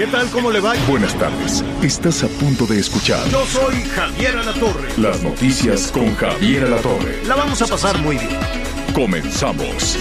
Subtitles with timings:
[0.00, 0.30] ¿Qué tal?
[0.30, 0.72] ¿Cómo le va?
[0.88, 1.62] Buenas tardes.
[1.82, 4.88] Estás a punto de escuchar Yo soy Javier Alatorre.
[4.96, 7.22] las noticias con Javier Alatorre.
[7.26, 8.38] La vamos a pasar muy bien.
[8.94, 9.98] Comenzamos.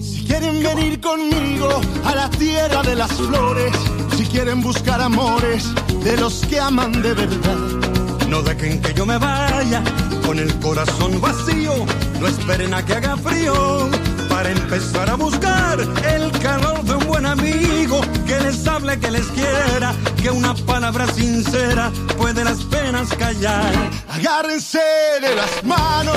[0.00, 3.74] Si quieren venir conmigo a la tierra de las flores,
[4.16, 5.64] si quieren buscar amores
[6.04, 7.56] de los que aman de verdad,
[8.28, 9.82] No dejen que yo me vaya
[10.24, 11.74] con el corazón vacío.
[12.20, 13.90] No esperen a que haga frío
[14.30, 19.26] para empezar a buscar el calor de un buen amigo que les hable, que les
[19.26, 23.72] quiera, que una palabra sincera puede las penas callar.
[24.08, 24.80] agárrense
[25.20, 26.16] de las manos,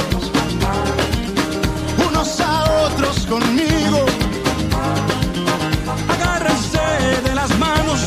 [2.09, 4.05] unos a otros conmigo.
[6.07, 6.79] Agárrense
[7.27, 7.99] de las manos.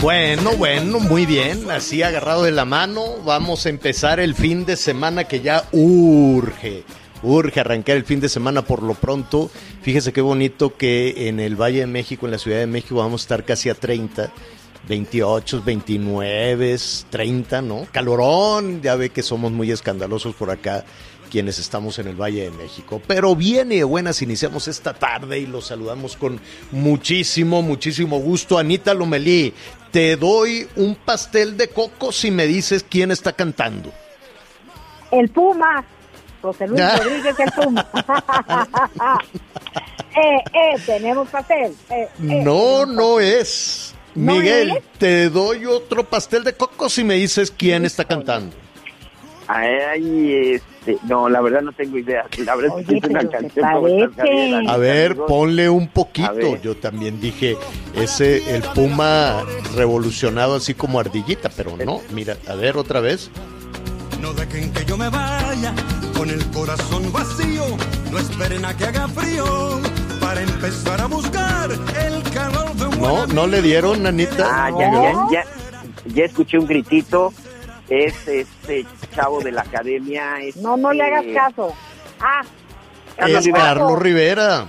[0.00, 1.70] Bueno, bueno, muy bien.
[1.70, 6.84] Así agarrado de la mano, vamos a empezar el fin de semana que ya urge.
[7.24, 9.50] Urge arrancar el fin de semana por lo pronto.
[9.82, 13.22] Fíjese qué bonito que en el Valle de México, en la Ciudad de México, vamos
[13.22, 14.32] a estar casi a 30.
[14.86, 16.76] 28, 29,
[17.08, 17.86] 30, ¿no?
[17.90, 20.84] Calorón, ya ve que somos muy escandalosos por acá
[21.34, 23.02] quienes estamos en el Valle de México.
[23.06, 26.38] Pero viene buenas, iniciamos esta tarde y los saludamos con
[26.70, 28.56] muchísimo, muchísimo gusto.
[28.56, 29.52] Anita Lomelí,
[29.90, 33.92] te doy un pastel de coco si me dices quién está cantando.
[35.10, 35.84] El Puma.
[36.44, 36.96] José Luis Ah.
[37.02, 37.86] Rodríguez, el Puma.
[40.14, 41.72] eh, eh, tenemos pastel.
[41.90, 42.08] Eh, eh,
[42.44, 43.94] No, no es.
[44.14, 44.82] ¿No Miguel, es?
[44.98, 48.54] te doy otro pastel de coco si me dices quién está cantando.
[49.48, 52.24] Ay, este, no, la verdad no tengo idea.
[54.68, 56.56] A ver, ponle un poquito.
[56.62, 57.56] Yo también dije,
[57.94, 59.42] ese, el puma
[59.74, 62.00] revolucionado así como ardillita, pero no.
[62.12, 63.30] Mira, a ver otra vez.
[64.20, 65.74] No dejen que yo me vaya
[66.16, 67.64] con el corazón vacío.
[68.10, 69.80] No esperen a que haga frío
[70.20, 74.46] para empezar a buscar el calor de un No, no le dieron, Anita.
[74.66, 75.44] Ah, ya, ya, ya,
[76.06, 77.32] ya escuché un gritito.
[77.88, 80.40] Es este chavo de la academia.
[80.40, 81.74] es, No, no le hagas eh, caso.
[82.20, 82.42] Ah,
[83.18, 83.64] Es Rivera.
[83.64, 84.66] Carlos Rivera.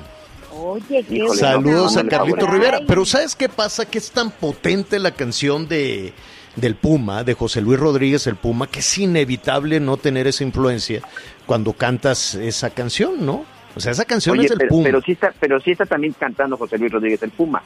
[0.57, 2.53] Oye, qué Híjole, Saludos no, a no, Carlito no, no.
[2.53, 2.79] Rivera.
[2.87, 3.85] Pero ¿sabes qué pasa?
[3.85, 6.13] Que es tan potente la canción de
[6.55, 11.01] del Puma, de José Luis Rodríguez el Puma, que es inevitable no tener esa influencia
[11.45, 13.45] cuando cantas esa canción, ¿no?
[13.75, 14.83] O sea, esa canción Oye, es del pero, Puma.
[14.85, 17.61] pero sí está, pero sí está también cantando José Luis Rodríguez el Puma.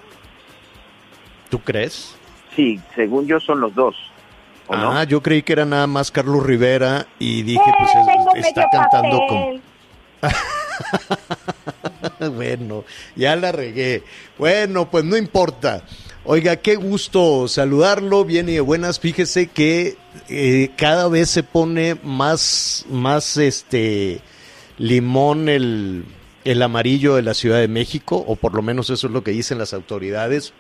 [1.50, 2.16] ¿Tú crees?
[2.56, 3.96] Sí, según yo son los dos.
[4.68, 4.92] ¿O no?
[4.92, 8.36] Ah, yo creí que era nada más Carlos Rivera y dije, eh, pues es- tengo
[8.36, 9.62] está cantando con...
[12.36, 12.84] bueno,
[13.16, 14.04] ya la regué.
[14.38, 15.84] Bueno, pues no importa.
[16.26, 19.00] Oiga, qué gusto saludarlo, bien y de buenas.
[19.00, 19.96] Fíjese que
[20.28, 24.20] eh, cada vez se pone más, más este
[24.78, 26.04] limón el,
[26.44, 29.32] el amarillo de la Ciudad de México, o por lo menos eso es lo que
[29.32, 30.54] dicen las autoridades.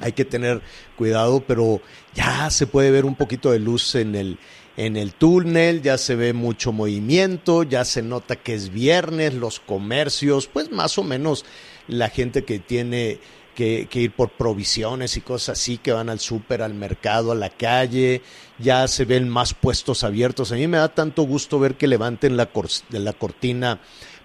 [0.00, 0.62] Hay que tener
[0.96, 1.82] cuidado, pero
[2.14, 4.38] ya se puede ver un poquito de luz en el,
[4.78, 9.60] en el túnel, ya se ve mucho movimiento, ya se nota que es viernes, los
[9.60, 11.44] comercios, pues más o menos
[11.88, 13.18] la gente que tiene
[13.58, 17.50] que, ir por provisiones y cosas así, que van al súper, al mercado, a la
[17.50, 18.22] calle,
[18.60, 20.52] ya se ven más puestos abiertos.
[20.52, 23.80] A mí me da tanto gusto ver que levanten la, cortina,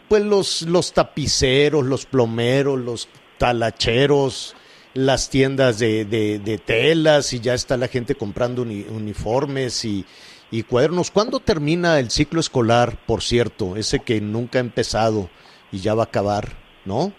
[0.08, 4.56] pues los, los tapiceros, los plomeros, los talacheros,
[4.94, 10.06] las tiendas de, telas y ya está la gente comprando uni- uniformes y,
[10.52, 11.10] y cuadernos.
[11.10, 13.78] ¿Cuándo termina el ciclo escolar, por cierto?
[13.78, 15.32] Ese que nunca ha empezado
[15.72, 17.14] y ya va a acabar, ¿no?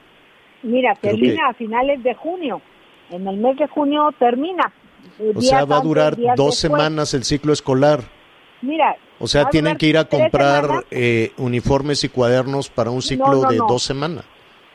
[0.65, 2.61] Mira, termina a finales de junio.
[3.11, 4.73] En el mes de junio termina.
[5.35, 6.59] O sea, va a durar dos después.
[6.59, 8.01] semanas el ciclo escolar.
[8.63, 13.43] Mira, O sea, tienen que ir a comprar eh, uniformes y cuadernos para un ciclo
[13.43, 13.67] no, de no.
[13.69, 14.25] dos semanas.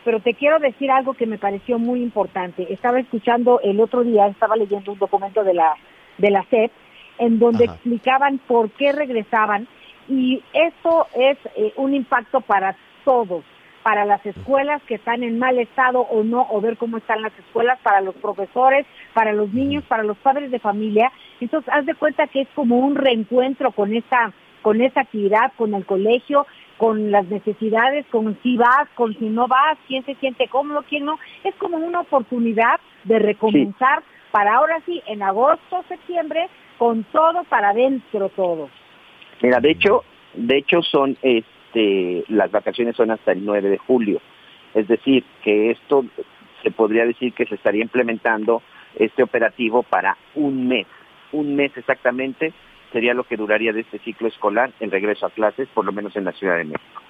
[0.06, 2.72] pero te quiero decir algo que me pareció muy importante.
[2.72, 5.74] Estaba escuchando el otro día, estaba leyendo un documento de la
[6.20, 6.72] de la SEP
[7.18, 7.74] en donde Ajá.
[7.74, 9.68] explicaban por qué regresaban
[10.08, 13.44] y eso es eh, un impacto para todos,
[13.90, 17.34] para las escuelas que están en mal estado o no, o ver cómo están las
[17.40, 21.12] escuelas, para los profesores, para los niños, para los padres de familia.
[21.42, 24.32] Entonces, haz de cuenta que es como un reencuentro con esta,
[24.62, 26.46] con esta actividad, con el colegio,
[26.78, 31.06] con las necesidades, con si vas, con si no vas, quién se siente cómodo, quién
[31.06, 31.18] no.
[31.44, 36.48] Es como una oportunidad de recomenzar para ahora sí, en agosto, septiembre,
[36.78, 38.70] con todo para adentro todo.
[39.42, 40.04] Mira, de hecho,
[40.36, 44.22] de hecho son, este, las vacaciones son hasta el 9 de julio.
[44.74, 46.06] Es decir, que esto
[46.64, 48.62] se podría decir que se estaría implementando
[48.96, 50.88] este operativo para un mes,
[51.32, 52.54] un mes exactamente
[52.92, 56.16] sería lo que duraría de este ciclo escolar el regreso a clases, por lo menos
[56.16, 57.02] en la Ciudad de México.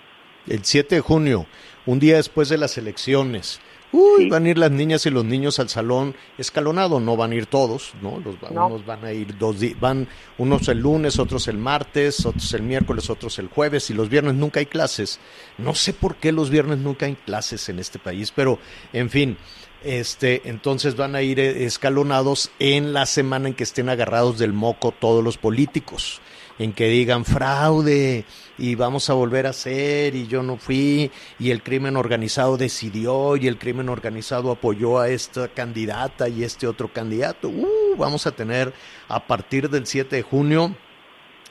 [0.47, 1.45] El 7 de junio,
[1.85, 3.61] un día después de las elecciones.
[3.91, 7.35] Uy, van a ir las niñas y los niños al salón escalonado, no van a
[7.35, 8.19] ir todos, ¿no?
[8.19, 10.07] Los, Unos van a ir dos días, van
[10.37, 14.35] unos el lunes, otros el martes, otros el miércoles, otros el jueves y los viernes
[14.35, 15.19] nunca hay clases.
[15.57, 18.59] No sé por qué los viernes nunca hay clases en este país, pero
[18.93, 19.37] en fin,
[19.83, 24.53] este, entonces van a ir eh, escalonados en la semana en que estén agarrados del
[24.53, 26.21] moco todos los políticos,
[26.59, 28.25] en que digan fraude
[28.57, 31.09] y vamos a volver a hacer y yo no fui
[31.39, 36.67] y el crimen organizado decidió y el crimen organizado apoyó a esta candidata y este
[36.67, 37.47] otro candidato.
[37.47, 38.73] Uh, vamos a tener
[39.07, 40.75] a partir del 7 de junio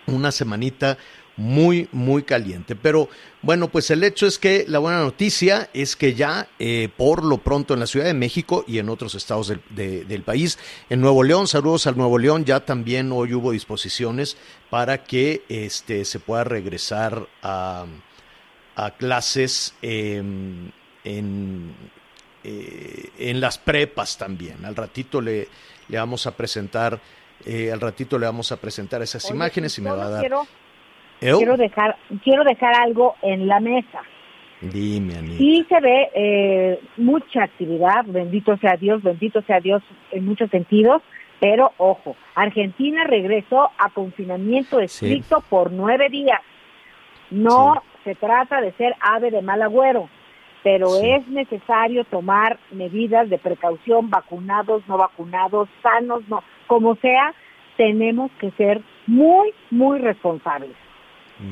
[0.06, 0.98] una semanita
[1.38, 2.74] muy, muy caliente.
[2.74, 3.08] Pero
[3.42, 7.38] bueno, pues el hecho es que la buena noticia es que ya eh, por lo
[7.38, 9.62] pronto en la Ciudad de México y en otros estados del,
[10.06, 10.58] del, país,
[10.90, 14.36] en Nuevo León, saludos al Nuevo León, ya también hoy hubo disposiciones
[14.68, 17.86] para que este, se pueda regresar a,
[18.74, 20.72] a clases en,
[21.04, 21.72] en,
[22.42, 24.64] eh, en, las prepas también.
[24.64, 25.46] Al ratito le,
[25.86, 27.00] le vamos a presentar.
[27.46, 30.20] Eh, al ratito le vamos a presentar esas Oye, imágenes y me va a dar.
[30.20, 30.48] Quiero
[31.18, 34.02] quiero dejar quiero dejar algo en la mesa.
[34.60, 35.36] Dime, Anita.
[35.38, 41.00] Sí se ve eh, mucha actividad, bendito sea Dios, bendito sea Dios en muchos sentidos,
[41.38, 46.40] pero ojo, Argentina regresó a confinamiento estricto por nueve días.
[47.30, 48.00] No sí.
[48.04, 50.08] se trata de ser ave de mal agüero,
[50.64, 51.08] pero sí.
[51.08, 57.32] es necesario tomar medidas de precaución, vacunados, no vacunados, sanos, no, como sea,
[57.76, 60.72] tenemos que ser muy, muy responsables.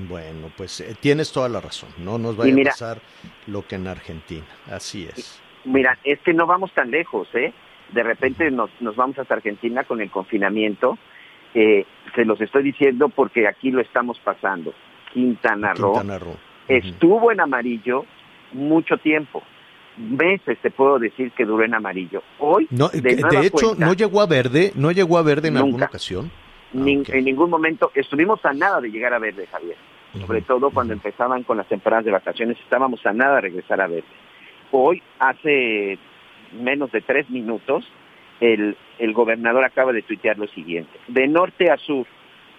[0.08, 1.90] Bueno, pues eh, tienes toda la razón.
[1.98, 2.98] No nos vaya mira, a pasar
[3.46, 4.46] lo que en Argentina.
[4.70, 5.40] Así es.
[5.64, 7.52] Mira, es que no vamos tan lejos, ¿eh?
[7.92, 10.98] De repente nos, nos vamos hasta Argentina con el confinamiento.
[11.54, 14.74] Eh, se los estoy diciendo porque aquí lo estamos pasando.
[15.12, 16.36] Quintana Roo, Quintana Roo.
[16.68, 18.04] Estuvo en amarillo
[18.52, 19.42] mucho tiempo.
[19.96, 22.22] Meses te puedo decir que duró en amarillo.
[22.38, 25.54] Hoy, no, de, de hecho, cuenta, no llegó a verde, no llegó a verde en
[25.54, 25.64] Nunca.
[25.64, 26.30] alguna ocasión.
[26.72, 27.18] Ni, okay.
[27.18, 29.76] En ningún momento estuvimos a nada de llegar a verde, Javier.
[30.14, 30.26] Uh -huh.
[30.26, 33.86] Sobre todo cuando empezaban con las temporadas de vacaciones, estábamos a nada de regresar a
[33.86, 34.08] verde.
[34.72, 35.98] Hoy, hace
[36.52, 37.84] menos de tres minutos,
[38.40, 40.98] el, el gobernador acaba de tuitear lo siguiente.
[41.08, 42.06] De norte a sur,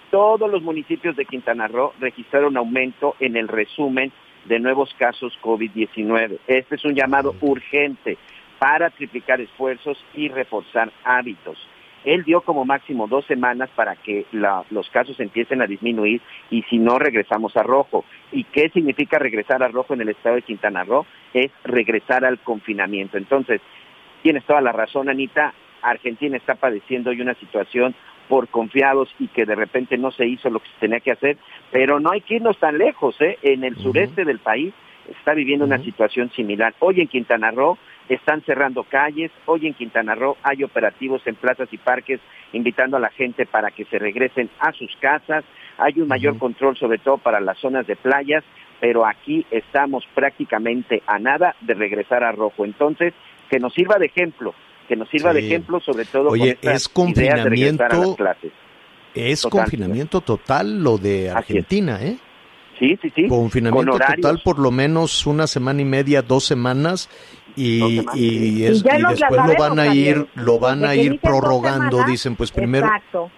[0.10, 4.12] todos los municipios de Quintana Roo registraron aumento en el resumen
[4.46, 6.40] de nuevos casos COVID-19.
[6.48, 8.18] Este es un llamado urgente
[8.60, 11.58] para triplicar esfuerzos y reforzar hábitos
[12.08, 16.64] él dio como máximo dos semanas para que la, los casos empiecen a disminuir y
[16.64, 18.06] si no regresamos a rojo.
[18.32, 21.06] ¿Y qué significa regresar a rojo en el estado de Quintana Roo?
[21.34, 23.18] Es regresar al confinamiento.
[23.18, 23.60] Entonces,
[24.24, 25.54] tienes toda la razón, Anita.
[25.82, 27.94] Argentina está padeciendo hoy una situación
[28.30, 31.38] por confiados y que de repente no se hizo lo que se tenía que hacer,
[31.72, 33.38] pero no hay que irnos tan lejos, ¿eh?
[33.42, 33.84] En el uh -huh.
[33.84, 34.74] sureste del país
[35.10, 35.76] está viviendo uh -huh.
[35.76, 36.74] una situación similar.
[36.80, 37.78] Hoy en Quintana Roo
[38.10, 39.32] están cerrando calles.
[39.46, 42.20] Hoy en Quintana Roo hay operativos en plazas y parques
[42.54, 45.44] invitando a la gente para que se regresen a sus casas.
[45.78, 46.40] Hay un mayor uh -huh.
[46.40, 48.44] control sobre todo para las zonas de playas,
[48.80, 52.66] pero aquí estamos prácticamente a nada de regresar a rojo.
[52.66, 53.14] Entonces,
[53.50, 54.54] que nos sirva de ejemplo,
[54.88, 55.42] que nos sirva sí.
[55.42, 58.52] de ejemplo sobre todo Oye, con es confinamiento, a las clases.
[59.14, 59.62] Es total.
[59.62, 62.18] confinamiento total lo de Argentina, ¿eh?
[62.80, 63.28] Sí, sí, sí.
[63.28, 67.10] Confinamiento Con total por lo menos una semana y media, dos semanas
[67.58, 71.98] y, y, es, y, y después lo van a ir lo van a ir prorrogando
[71.98, 73.32] semanas, dicen pues primero Exacto.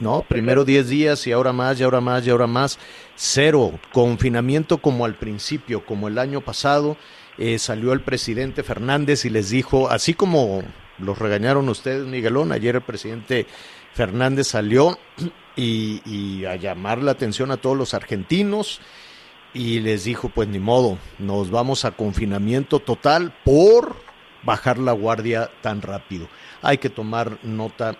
[0.00, 2.80] no primero 10 días y ahora más y ahora más y ahora más.
[3.14, 6.96] Cero confinamiento como al principio como el año pasado
[7.38, 10.62] eh, salió el presidente Fernández y les dijo así como
[10.98, 13.46] los regañaron ustedes Miguelón ayer el presidente
[13.92, 14.98] Fernández salió
[15.56, 18.80] y, y a llamar la atención a todos los argentinos
[19.54, 23.96] y les dijo, pues ni modo, nos vamos a confinamiento total por
[24.42, 26.28] bajar la guardia tan rápido.
[26.60, 27.96] Hay que tomar nota.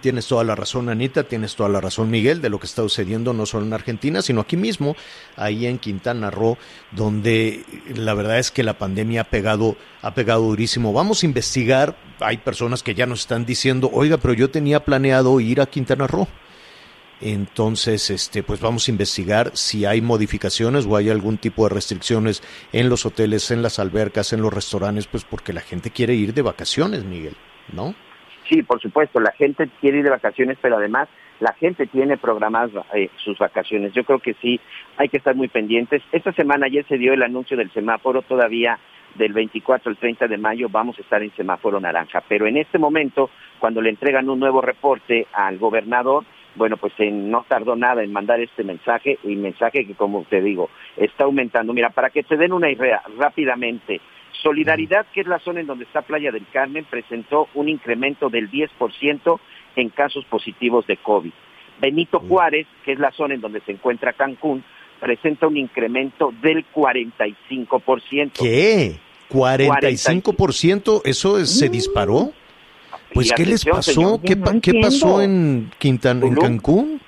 [0.00, 3.32] Tienes toda la razón, Anita, tienes toda la razón, Miguel, de lo que está sucediendo
[3.32, 4.94] no solo en Argentina, sino aquí mismo,
[5.34, 6.58] ahí en Quintana Roo,
[6.92, 7.64] donde
[7.96, 10.92] la verdad es que la pandemia ha pegado, ha pegado durísimo.
[10.92, 15.40] Vamos a investigar, hay personas que ya nos están diciendo, oiga, pero yo tenía planeado
[15.40, 16.28] ir a Quintana Roo
[17.20, 22.42] Entonces, este, pues vamos a investigar si hay modificaciones o hay algún tipo de restricciones
[22.72, 26.32] en los hoteles, en las albercas, en los restaurantes, pues porque la gente quiere ir
[26.32, 27.34] de vacaciones, Miguel,
[27.72, 27.94] ¿no?
[28.48, 31.08] Sí, por supuesto, la gente quiere ir de vacaciones, pero además
[31.40, 33.92] la gente tiene programadas eh, sus vacaciones.
[33.92, 34.60] Yo creo que sí,
[34.96, 36.02] hay que estar muy pendientes.
[36.12, 38.78] Esta semana ayer se dio el anuncio del semáforo, todavía
[39.14, 42.78] del 24 al 30 de mayo vamos a estar en semáforo naranja, pero en este
[42.78, 46.24] momento, cuando le entregan un nuevo reporte al gobernador,
[46.60, 50.68] bueno, pues no tardó nada en mandar este mensaje, y mensaje que, como te digo,
[50.94, 51.72] está aumentando.
[51.72, 53.98] Mira, para que te den una idea rápidamente,
[54.42, 58.50] Solidaridad, que es la zona en donde está Playa del Carmen, presentó un incremento del
[58.50, 59.40] 10%
[59.76, 61.32] en casos positivos de COVID.
[61.80, 64.62] Benito Juárez, que es la zona en donde se encuentra Cancún,
[65.00, 68.32] presenta un incremento del 45%.
[68.38, 68.98] ¿Qué?
[69.30, 71.00] ¿45%?
[71.06, 72.34] ¿Eso se disparó?
[73.12, 74.20] Pues, ¿qué les pasó?
[74.22, 74.36] ¿Qué,
[74.80, 77.00] pasó en, Quintana, en Cancún?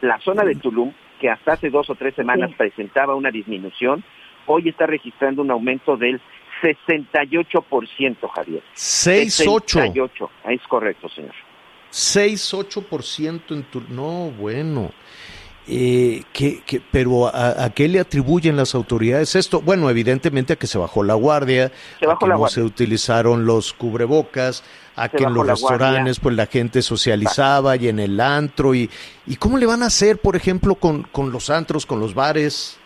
[0.00, 4.04] La zona de Tulum, que hasta hace dos o tres semanas presentaba una disminución,
[4.46, 6.20] hoy está registrando un aumento del
[6.62, 8.62] 68%, Javier.
[8.74, 10.28] 6,8.
[10.44, 11.34] Es correcto, señor.
[11.90, 13.96] 6,8% en Tulum.
[13.96, 14.90] No, bueno.
[15.68, 16.24] Eh,
[16.90, 19.60] pero a, qué le atribuyen las autoridades esto?
[19.60, 23.72] Bueno, evidentemente a que se bajó la guardia, se a que no se utilizaron los
[23.72, 24.64] cubrebocas,
[24.96, 28.90] a que en los restaurantes pues la gente socializaba y en el antro y,
[29.26, 32.78] y cómo le van a hacer, por ejemplo, con, con los antros, con los bares,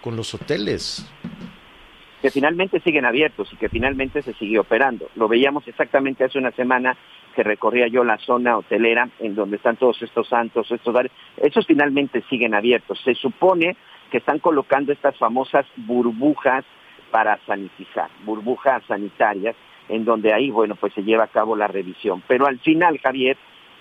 [0.00, 1.04] con los hoteles
[2.22, 5.08] que finalmente siguen abiertos y que finalmente se sigue operando.
[5.16, 6.96] Lo veíamos exactamente hace una semana
[7.34, 11.66] que recorría yo la zona hotelera en donde están todos estos santos, estos bares, esos
[11.66, 13.00] finalmente siguen abiertos.
[13.04, 13.76] Se supone
[14.12, 16.64] que están colocando estas famosas burbujas
[17.10, 19.56] para sanitizar, burbujas sanitarias,
[19.88, 22.22] en donde ahí, bueno, pues se lleva a cabo la revisión.
[22.28, 23.36] Pero al final, Javier,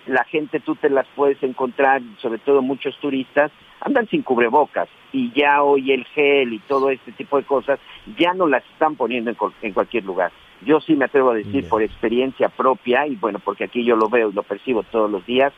[0.07, 5.31] la gente tú te las puedes encontrar, sobre todo muchos turistas, andan sin cubrebocas y
[5.31, 7.79] ya hoy el gel y todo este tipo de cosas
[8.17, 10.31] ya no las están poniendo en, cualquier lugar.
[10.61, 14.09] Yo sí me atrevo a decir por experiencia propia y bueno, porque aquí yo lo
[14.09, 15.51] veo y lo percibo todos los días,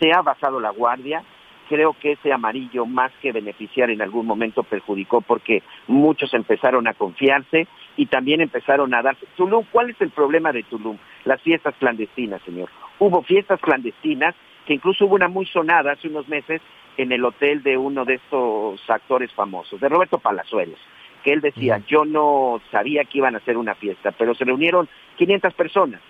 [0.00, 1.22] se ha bajado la guardia,
[1.68, 6.94] creo que ese amarillo más que beneficiar en algún momento perjudicó porque muchos empezaron a
[6.94, 7.66] confiarse
[7.96, 9.26] y también empezaron a darse.
[9.36, 10.96] Tulum, ¿cuál es el problema de Tulum?
[11.24, 12.70] Las fiestas clandestinas, señor.
[12.98, 14.34] Hubo fiestas clandestinas
[14.66, 16.60] que incluso hubo una muy sonada hace unos meses
[16.96, 20.78] en el hotel de uno de estos actores famosos, de Roberto Palazuelos,
[21.22, 24.88] que él decía, yo no sabía que iban a hacer una fiesta, pero se reunieron
[25.16, 26.00] 500 personas.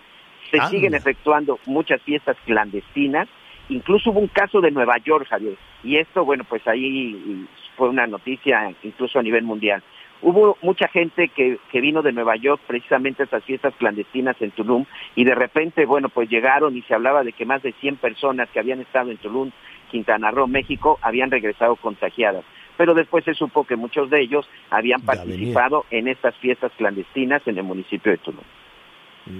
[0.50, 3.28] Se siguen efectuando muchas fiestas clandestinas,
[3.68, 8.06] incluso hubo un caso de Nueva York, Javier, y esto, bueno, pues ahí fue una
[8.06, 9.82] noticia incluso a nivel mundial.
[10.22, 14.50] Hubo mucha gente que, que vino de Nueva York precisamente a esas fiestas clandestinas en
[14.50, 17.96] Tulum y de repente, bueno, pues llegaron y se hablaba de que más de 100
[17.96, 19.50] personas que habían estado en Tulum
[19.90, 22.44] Quintana Roo, México, habían regresado contagiadas.
[22.76, 27.58] Pero después se supo que muchos de ellos habían participado en estas fiestas clandestinas en
[27.58, 28.44] el municipio de Tulum.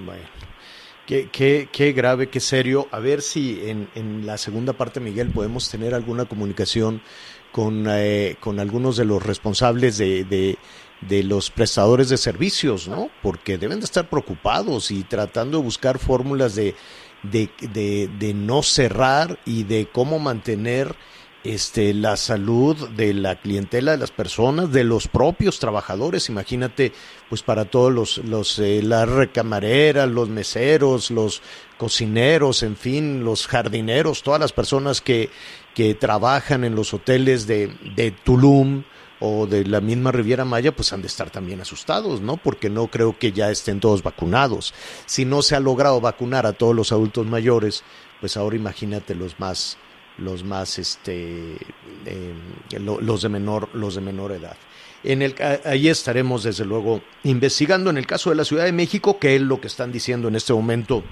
[0.06, 0.24] Bueno.
[1.06, 2.88] Qué, qué, qué, grave, qué serio.
[2.90, 7.00] A ver si en, en, la segunda parte, Miguel, podemos tener alguna comunicación
[7.52, 10.24] con, eh, con algunos de los responsables de,
[11.00, 13.10] de, los prestadores de servicios, ¿no?
[13.22, 16.74] Porque deben de estar preocupados y tratando de buscar fórmulas de,
[17.22, 20.94] de, no cerrar y de cómo mantener
[21.44, 26.28] este, la salud de la clientela de las personas, de los propios trabajadores.
[26.28, 26.92] Imagínate,
[27.28, 31.42] pues para todos los, los eh, recamareras, los meseros, los
[31.78, 35.30] cocineros, en fin, los jardineros, todas las personas que,
[35.76, 38.82] que trabajan en los hoteles de, de Tulum,
[39.20, 42.38] o de la misma Riviera Maya, pues han de estar también asustados, ¿no?
[42.38, 44.72] Porque no creo que ya estén todos vacunados.
[45.04, 47.84] Si no se ha logrado vacunar a todos los adultos mayores,
[48.20, 49.76] pues ahora imagínate los más,
[50.16, 51.56] los más, este,
[52.06, 52.36] em,
[52.80, 54.56] los de menor, los de menor edad.
[55.04, 55.34] En el,
[55.66, 59.42] ahí estaremos desde luego investigando en el caso de la Ciudad de México, que es
[59.42, 61.04] lo que están diciendo en este momento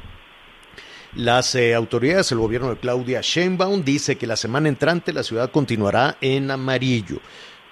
[1.16, 5.50] las eh, autoridades, el gobierno de Claudia Sheinbaum dice que la semana entrante la ciudad
[5.50, 7.20] continuará en amarillo.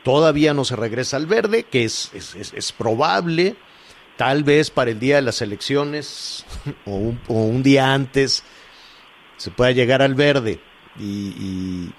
[0.04, 3.56] Todavía no se regresa al verde, que es, es, probable,
[4.16, 6.44] tal vez para el día de las elecciones
[6.86, 8.42] o un, día antes
[9.36, 10.60] se pueda llegar al verde.
[10.98, 11.90] Y,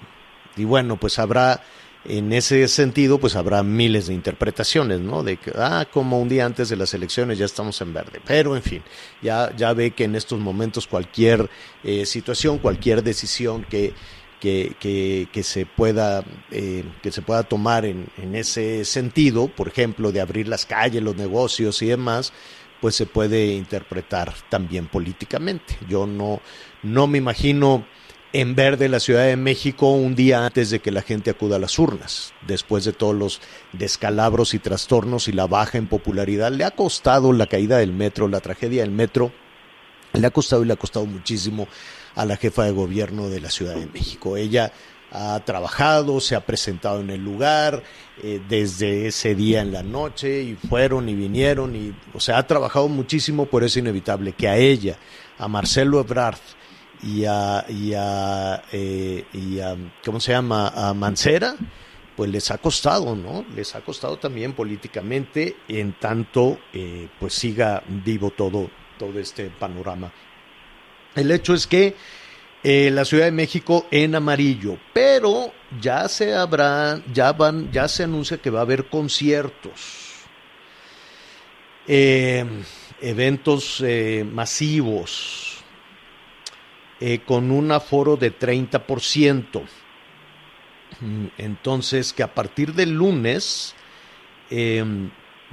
[0.64, 1.62] bueno, pues habrá,
[2.04, 5.22] en ese sentido, pues habrá miles de interpretaciones, ¿no?
[5.22, 8.20] De que, ah, como un día antes de las elecciones ya estamos en verde.
[8.26, 8.82] Pero, en fin,
[9.22, 11.48] ya, ya ve que en estos momentos cualquier
[11.82, 13.94] eh, situación, cualquier decisión que
[14.40, 20.12] que, que, se, pueda, eh, que se pueda tomar en, en, ese sentido, por ejemplo,
[20.12, 22.30] de abrir las calles, los negocios y demás,
[22.78, 25.78] pues se puede interpretar también políticamente.
[25.88, 26.42] Yo no,
[26.82, 27.86] no me imagino
[28.34, 31.60] en verde la Ciudad de México un día antes de que la gente acuda a
[31.60, 33.40] las urnas, después de todos los
[33.72, 36.50] descalabros y trastornos y la baja en popularidad.
[36.50, 39.30] Le ha costado la caída del metro, la tragedia del metro,
[40.12, 41.68] le ha costado y le ha costado muchísimo
[42.16, 44.36] a la jefa de gobierno de la Ciudad de México.
[44.36, 44.72] Ella
[45.12, 47.84] ha trabajado, se ha presentado en el lugar
[48.20, 52.46] eh, desde ese día en la noche y fueron y vinieron y, o sea, ha
[52.48, 54.98] trabajado muchísimo, por es inevitable que a ella,
[55.38, 56.40] a Marcelo Ebrard,
[57.02, 60.68] y a, y a, eh, y a, ¿cómo se llama?
[60.68, 61.54] A Mancera,
[62.16, 63.44] pues les ha costado, ¿no?
[63.54, 70.12] Les ha costado también políticamente, en tanto, eh, pues siga vivo todo, todo este panorama.
[71.14, 71.94] El hecho es que
[72.62, 78.04] eh, la Ciudad de México en amarillo, pero ya se habrá, ya van, ya se
[78.04, 80.14] anuncia que va a haber conciertos,
[81.86, 83.84] eventos
[84.32, 85.53] masivos,
[87.00, 89.62] eh, con un aforo de 30%.
[91.00, 93.74] Mm, entonces, que a partir del lunes
[94.50, 95.10] em,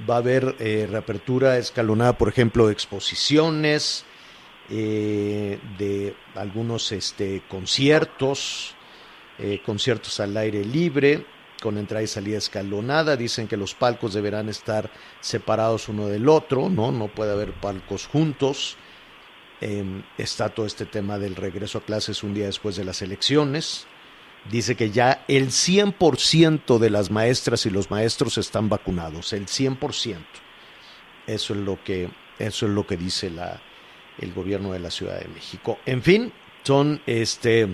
[0.08, 4.04] va a haber eh, reapertura escalonada, por ejemplo, exposiciones,
[4.70, 8.76] eh, de algunos este, conciertos,
[9.64, 11.26] conciertos al aire libre,
[11.60, 13.16] con entrada y salida escalonada.
[13.16, 14.88] Dicen que los palcos deberán estar
[15.20, 16.92] separados uno del otro, ¿no?
[16.92, 18.76] No puede haber palcos juntos.
[19.62, 23.86] Em, está todo este tema del regreso a clases un día después de las elecciones.
[24.50, 30.16] Dice que ya el 100% de las maestras y los maestros están vacunados, el 100%.
[31.28, 33.62] Eso es lo que, eso es lo que dice la,
[34.18, 35.78] el gobierno de la Ciudad de México.
[35.86, 36.32] En fin,
[36.64, 37.68] son este,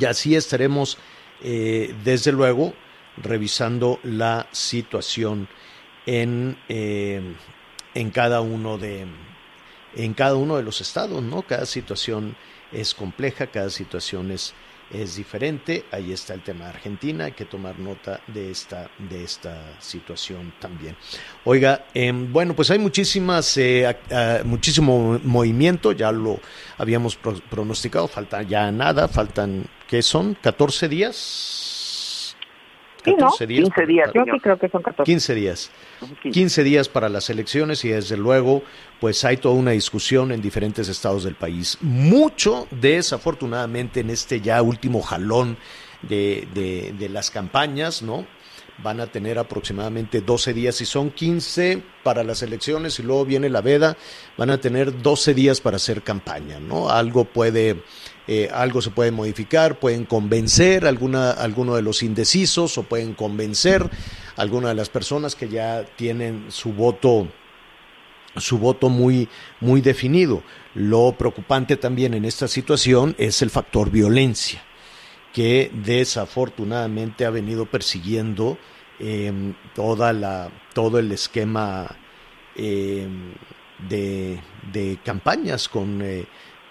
[0.00, 0.96] y así estaremos,
[1.42, 2.72] eh, desde luego,
[3.18, 5.46] revisando la situación
[6.06, 7.20] en, eh,
[7.92, 9.04] en cada uno de,
[9.96, 11.42] en cada uno de los estados, ¿no?
[11.42, 12.36] Cada situación
[12.72, 14.52] es compleja, cada situación es,
[14.90, 15.84] es diferente.
[15.90, 20.52] Ahí está el tema de Argentina, hay que tomar nota de esta, de esta situación
[20.60, 20.96] también.
[21.44, 23.96] Oiga, em, bueno, pues hay muchísimas, eh,
[24.44, 26.38] muchísimo movimiento, ya lo
[26.76, 30.36] habíamos pronosticado, falta ya nada, faltan, ¿qué son?
[30.36, 31.75] ¿14 días?
[33.14, 33.64] 14 días.
[33.64, 34.10] 15 días.
[34.14, 35.04] Yo sí creo que son 14.
[35.04, 35.70] 15 días.
[36.30, 38.62] 15 días para las elecciones y desde luego
[39.00, 41.78] pues hay toda una discusión en diferentes estados del país.
[41.80, 45.56] Mucho desafortunadamente en este ya último jalón
[46.02, 48.26] de, de, de las campañas, ¿no?
[48.82, 50.80] van a tener aproximadamente 12 días.
[50.80, 53.96] y son 15 para las elecciones y luego viene la veda,
[54.36, 56.90] van a tener 12 días para hacer campaña, ¿no?
[56.90, 57.82] Algo puede,
[58.28, 63.88] eh, algo se puede modificar, pueden convencer alguna, alguno de los indecisos o pueden convencer
[64.36, 67.28] a alguna de las personas que ya tienen su voto
[68.38, 70.42] su voto muy, muy definido.
[70.74, 74.62] Lo preocupante también en esta situación es el factor violencia
[75.32, 78.56] que desafortunadamente ha venido persiguiendo
[78.98, 81.94] em, toda la, todo el esquema
[82.54, 83.34] em,
[83.86, 84.40] de,
[84.72, 86.24] de, campañas con, eh,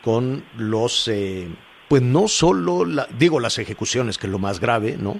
[0.06, 1.48] con los, eh,
[1.89, 5.20] pues no solo, la, digo las ejecuciones, que es lo más grave, ¿no?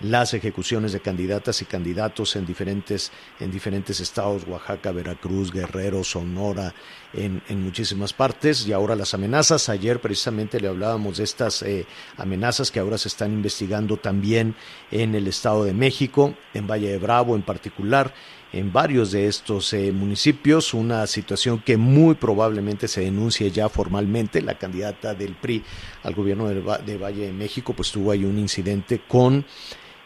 [0.00, 6.74] las ejecuciones de candidatas y candidatos en diferentes, en diferentes estados, Oaxaca, Veracruz, Guerrero, Sonora,
[7.12, 9.68] en, muchísimas partes, y ahora las amenazas.
[9.68, 14.56] Ayer precisamente le hablábamos de estas eh, amenazas que ahora se están investigando también
[14.90, 18.12] en el Estado de México, en Valle de Bravo en particular,
[18.52, 24.42] en varios de estos eh, municipios, una situación que muy probablemente se denuncie ya formalmente.
[24.42, 25.62] La candidata del PRI
[26.02, 29.46] al gobierno de, de Valle de México, pues tuvo ahí un incidente con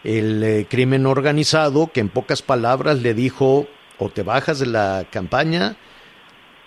[0.04, 3.66] el eh, crimen organizado que en pocas palabras le dijo
[3.98, 5.76] o te bajas de la campaña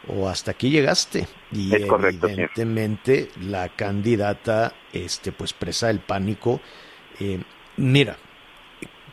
[0.08, 1.28] o hasta aquí llegaste.
[1.52, 6.60] Y evidentemente la candidata, este, pues presa el pánico.
[7.20, 7.42] Eh,
[7.78, 8.18] mira,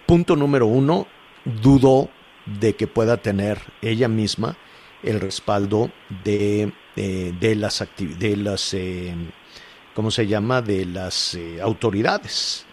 [0.06, 1.06] punto número uno,
[1.44, 2.10] dudó
[2.46, 4.56] de que pueda tener ella misma
[5.02, 5.90] el respaldo
[6.24, 8.76] de, eh, de las de las
[9.94, 10.62] ¿cómo se llama?
[10.62, 12.64] de las autoridades.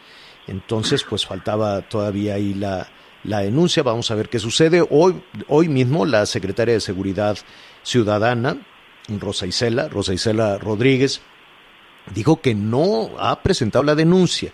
[0.48, 2.88] Entonces, pues faltaba todavía ahí la,
[3.24, 3.84] la denuncia.
[3.84, 4.86] Vamos a ver qué sucede.
[4.90, 7.38] Hoy, hoy mismo la secretaria de Seguridad
[7.84, 8.58] Ciudadana,
[9.20, 11.22] Rosa Isela, Rosa Isela Rodríguez,
[12.14, 14.52] dijo que no ha presentado la denuncia.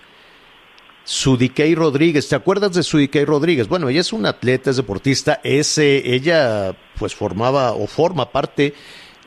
[1.10, 3.67] Sudiquey Rodríguez, ¿te acuerdas de Sudiquey Rodríguez?
[3.67, 8.76] Bueno, ella es una atleta, es deportista, es, ella pues formaba o forma parte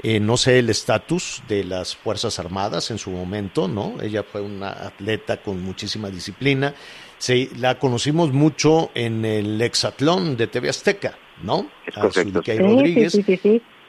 [0.05, 4.01] eh, no sé el estatus de las Fuerzas Armadas en su momento, ¿no?
[4.01, 6.73] Ella fue una atleta con muchísima disciplina.
[7.19, 11.69] Sí, la conocimos mucho en el hexatlón de TV Azteca, ¿no?
[11.97, 13.19] A Rodríguez.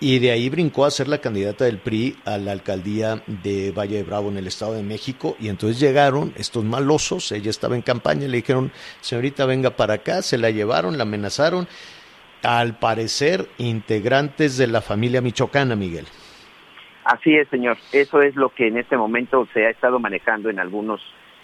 [0.03, 3.95] Y de ahí brincó a ser la candidata del PRI a la alcaldía de Valle
[3.95, 7.83] de Bravo en el Estado de México y entonces llegaron estos malosos, ella estaba en
[7.83, 11.69] campaña, le dijeron, señorita, venga para acá, se la llevaron, la amenazaron,
[12.43, 16.05] al parecer integrantes de la familia michoacana, Miguel.
[17.05, 17.77] Así es, señor.
[17.93, 20.99] Eso es lo que en este momento se ha estado manejando en algunos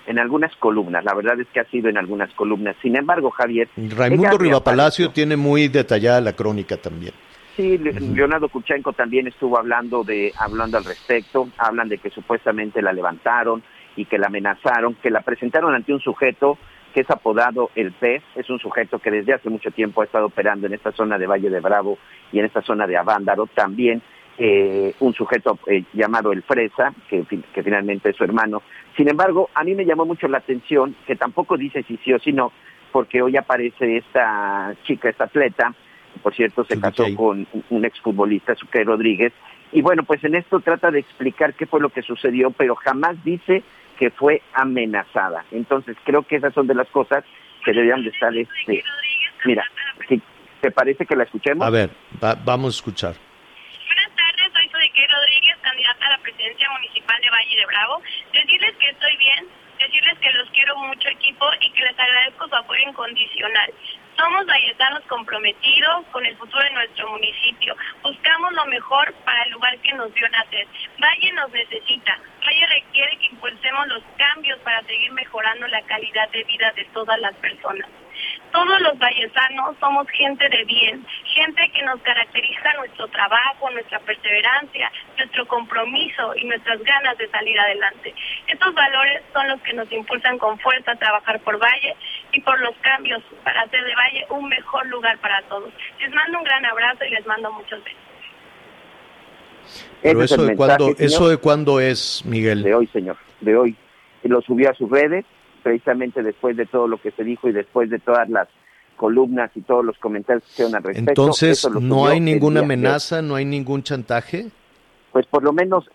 [0.06, 1.06] en algunas columnas.
[1.06, 2.76] La verdad es que ha sido en algunas columnas.
[2.82, 3.70] Sin embargo, Javier.
[3.78, 7.14] Raimundo Rivapalacio tiene muy detallada la crónica también.
[7.60, 11.50] Sí, Leonardo Kuchenko también estuvo hablando de hablando al respecto.
[11.58, 13.62] Hablan de que supuestamente la levantaron
[13.98, 16.58] y que la amenazaron, que la presentaron ante un sujeto
[16.94, 18.24] que es apodado el pez.
[18.38, 21.28] Es un sujeto que desde hace mucho tiempo ha estado operando en esta zona de
[21.28, 21.98] Valle de Bravo
[22.32, 23.46] y en esta zona de Avándaro.
[23.48, 24.02] También
[24.38, 28.62] eh, un sujeto eh, llamado el Fresa, que, que finalmente es su hermano.
[28.96, 32.20] Sin embargo, a mí me llamó mucho la atención que tampoco dice si sí o
[32.20, 32.54] si no,
[32.94, 35.76] porque hoy aparece esta chica, esta atleta,
[36.22, 39.34] por cierto, se casó con un exfutbolista, Suque Rodríguez,
[39.72, 43.24] y bueno, pues en esto trata de explicar qué fue lo que sucedió, pero jamás
[43.24, 43.64] dice
[43.98, 45.46] que fue amenazada.
[45.52, 47.24] Entonces, creo que esas son de las cosas
[47.64, 48.84] que deberían de estar, este,
[49.46, 49.66] mira,
[50.62, 51.66] ¿te parece que la escuchemos?
[51.66, 51.90] A ver,
[52.44, 53.16] vamos a escuchar.
[53.86, 58.02] Buenas tardes, soy Sudeque Rodríguez, candidata a la presidencia municipal de Valle de Bravo.
[58.34, 59.46] Decirles que estoy bien,
[59.78, 63.74] decirles que los quiero mucho equipo y que les agradezco su apoyo incondicional.
[64.20, 67.74] Somos valletanos comprometidos con el futuro de nuestro municipio.
[68.04, 70.68] Buscamos lo mejor para el lugar que nos dio nacer.
[71.02, 72.20] Valle nos necesita.
[72.46, 77.18] Valle requiere que impulsemos los cambios para seguir mejorando la calidad de vida de todas
[77.22, 77.88] las personas.
[78.52, 84.92] Todos los vallesanos somos gente de bien, gente que nos caracteriza nuestro trabajo, nuestra perseverancia,
[85.18, 88.14] nuestro compromiso y nuestras ganas de salir adelante.
[88.48, 91.96] Estos valores son los que nos impulsan con fuerza a trabajar por Valle
[92.32, 95.72] y por los cambios para hacer de Valle un mejor lugar para todos.
[96.00, 98.00] Les mando un gran abrazo y les mando muchos besos.
[100.02, 102.64] Pero eso de, cuándo, ¿eso de cuándo es, Miguel?
[102.64, 103.76] De hoy, señor, de hoy.
[104.24, 105.26] Lo subió a sus redes
[105.60, 108.48] precisamente después de todo lo que se dijo y después de todas las
[109.00, 111.10] columnas y todos los comentarios que hicieron al respecto.
[111.12, 114.48] Entonces, ¿no hay ninguna amenaza, no hay ningún chantaje?
[115.12, 115.90] Pues por lo menos,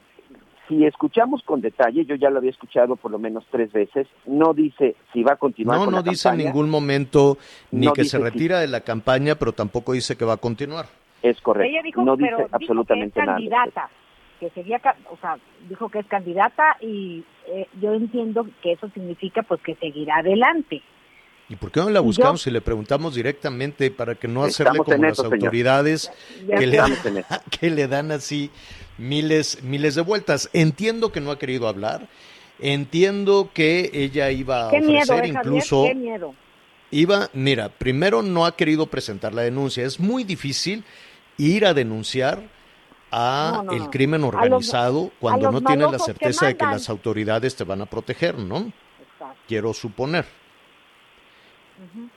[0.66, 4.54] si escuchamos con detalle, yo ya lo había escuchado por lo menos tres veces, no
[4.54, 7.36] dice si va a continuar no, con no dice en ningún momento
[7.70, 10.86] ni que se retira de la campaña, pero tampoco dice que va a continuar.
[11.22, 11.70] Es correcto.
[11.70, 13.36] Ella dijo, no pero dice absolutamente que es nada.
[13.36, 13.90] candidata,
[14.40, 15.36] que sería, o sea,
[15.68, 20.82] dijo que es candidata y eh, yo entiendo que eso significa pues que seguirá adelante.
[21.48, 25.04] ¿Y por qué no la buscamos y le preguntamos directamente para que no hacerle como
[25.04, 26.10] las autoridades
[26.46, 26.80] que le,
[27.60, 28.50] que le, dan así
[28.96, 30.48] miles, miles de vueltas?
[30.54, 32.08] Entiendo que no ha querido hablar,
[32.60, 35.84] entiendo que ella iba a ofrecer incluso...
[35.86, 36.34] qué miedo.
[36.90, 39.84] Iba, mira, primero no ha querido presentar la denuncia.
[39.84, 40.84] Es muy difícil
[41.36, 42.42] ir a denunciar
[43.16, 47.80] a el crimen organizado cuando no tienes la certeza de que las autoridades te van
[47.80, 48.72] a proteger, ¿no?
[49.46, 50.26] Quiero suponer.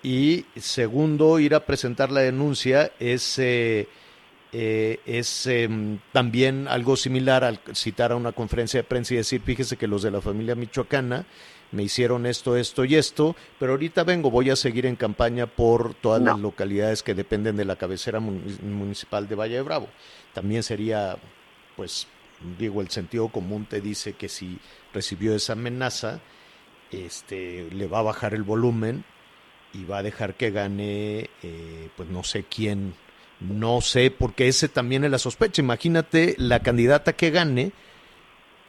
[0.01, 3.87] Y segundo, ir a presentar la denuncia es, eh,
[4.51, 9.41] eh, es em, también algo similar al citar a una conferencia de prensa y decir,
[9.41, 11.27] fíjese que los de la familia michoacana
[11.71, 15.93] me hicieron esto, esto y esto, pero ahorita vengo, voy a seguir en campaña por
[15.95, 19.89] todas las localidades que dependen de la cabecera municipal de Valle de Bravo.
[20.37, 21.17] También sería,
[21.75, 22.05] pues,
[22.59, 24.59] digo, el sentido común te dice que si
[24.93, 26.19] recibió esa amenaza,
[26.91, 29.03] este, le va a bajar el volumen
[29.73, 32.93] y va a dejar que gane, eh, pues no sé quién,
[33.39, 35.63] no sé, porque ese también es la sospecha.
[35.63, 37.71] Imagínate la candidata que gane,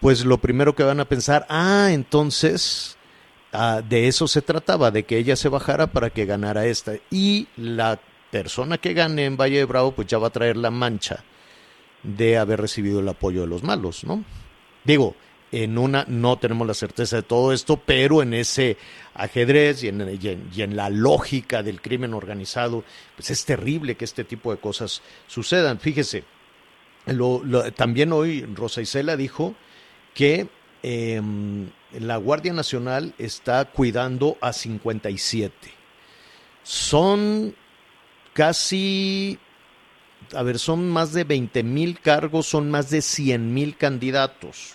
[0.00, 2.96] pues lo primero que van a pensar, ah, entonces
[3.52, 6.94] ah, de eso se trataba, de que ella se bajara para que ganara esta.
[7.10, 8.00] Y la
[8.30, 11.24] persona que gane en Valle de Bravo, pues ya va a traer la mancha
[12.02, 14.24] de haber recibido el apoyo de los malos, ¿no?
[14.84, 15.14] Digo,
[15.50, 18.76] en una no tenemos la certeza de todo esto, pero en ese
[19.14, 22.84] ajedrez y en, la lógica del crimen organizado,
[23.16, 25.80] pues es terrible que este tipo de cosas sucedan.
[25.80, 26.24] Fíjese,
[27.76, 29.54] también hoy Rosa Isela dijo
[30.14, 30.48] que
[30.82, 35.52] em, la Guardia Nacional está cuidando a 57.
[36.62, 37.54] Son
[38.34, 39.38] casi,
[40.34, 44.74] a ver, son más de 20 mil cargos, son más de 100 mil candidatos.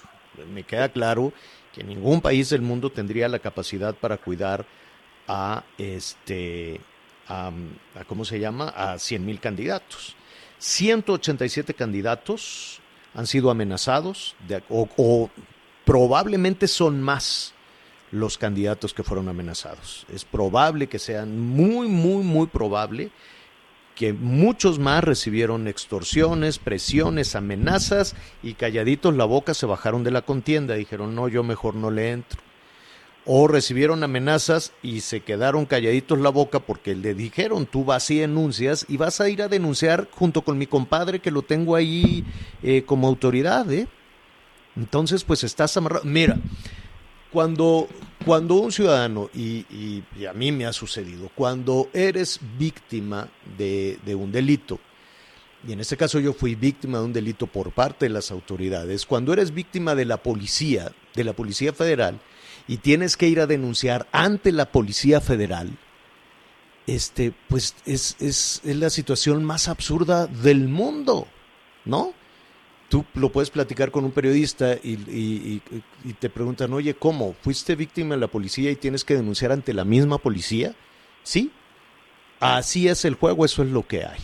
[0.54, 1.34] Me queda claro
[1.74, 4.66] que ningún país del mundo tendría la capacidad para cuidar
[5.28, 6.82] a este,
[7.28, 7.52] a,
[8.08, 8.70] ¿cómo se llama?
[8.70, 10.16] A 100 mil candidatos.
[10.60, 12.80] 187 candidatos
[13.14, 14.36] han sido amenazados
[14.70, 15.30] o,
[15.86, 17.54] probablemente son más
[18.12, 20.06] los candidatos que fueron amenazados.
[20.14, 23.12] Es probable que sean muy, muy, muy probable
[23.96, 30.24] que muchos más recibieron extorsiones, presiones, amenazas y calladitos la boca se bajaron de la
[30.24, 32.42] contienda, dijeron, no, yo mejor no le entro.
[33.26, 38.18] O recibieron amenazas y se quedaron calladitos la boca porque le dijeron, tú vas y
[38.18, 42.26] denuncias y vas a ir a denunciar junto con mi compadre que lo tengo ahí
[42.64, 43.72] eh, como autoridad.
[43.72, 43.88] ¿eh?
[44.76, 46.04] Entonces, pues estás amarrado.
[46.04, 46.38] Mira,
[47.34, 47.90] cuando,
[48.24, 54.32] cuando un ciudadano, y, a mí me ha sucedido, cuando eres víctima de, de un
[54.32, 54.80] delito,
[55.68, 59.08] y en este caso yo fui víctima de un delito por parte de las autoridades,
[59.08, 62.20] cuando eres víctima de la policía, de la Policía Federal,
[62.68, 65.76] y tienes que ir a denunciar ante la Policía Federal,
[66.86, 71.28] este, pues es, es, es la situación más absurda del mundo,
[71.84, 72.14] ¿no?
[72.94, 75.64] Tú lo puedes platicar con un periodista y,
[76.20, 77.34] te preguntan, oye, ¿cómo?
[77.42, 80.76] ¿Fuiste víctima de la policía y tienes que denunciar ante la misma policía?
[81.24, 81.52] Sí.
[82.40, 84.20] Así es el juego, eso es lo que hay.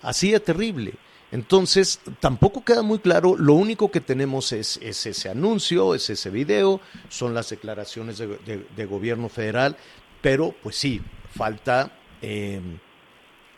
[0.00, 0.94] Así de terrible.
[1.32, 6.80] Entonces, tampoco queda muy claro, lo único que tenemos es, ese anuncio, es ese video,
[7.08, 9.76] son las declaraciones de, gobierno federal,
[10.22, 11.02] pero pues sí,
[11.34, 11.90] falta
[12.22, 12.60] eh,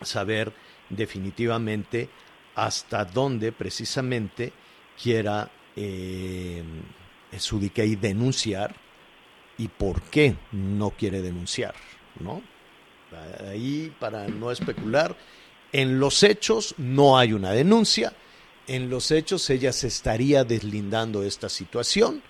[0.00, 0.50] saber
[0.88, 2.08] definitivamente
[2.56, 4.52] hasta dónde precisamente
[5.00, 6.64] quiera eh,
[8.00, 8.74] denunciar
[9.58, 11.74] y por qué no quiere denunciar,
[12.18, 12.42] ¿no?
[13.48, 15.16] Ahí, para no especular,
[15.72, 18.14] en los hechos no hay una denuncia,
[18.66, 22.22] en los hechos ella se estaría deslindando de esta situación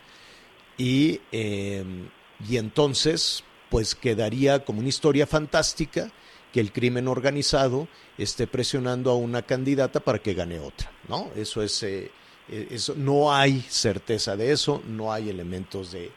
[0.77, 2.09] y, em,
[2.49, 6.11] y entonces pues quedaría como una historia fantástica
[6.57, 11.31] que el crimen organizado esté presionando a una candidata para que gane otra, ¿no?
[11.37, 12.11] Eso es, eh,
[12.49, 16.11] eh, eso, no hay certeza de eso, no hay elementos de,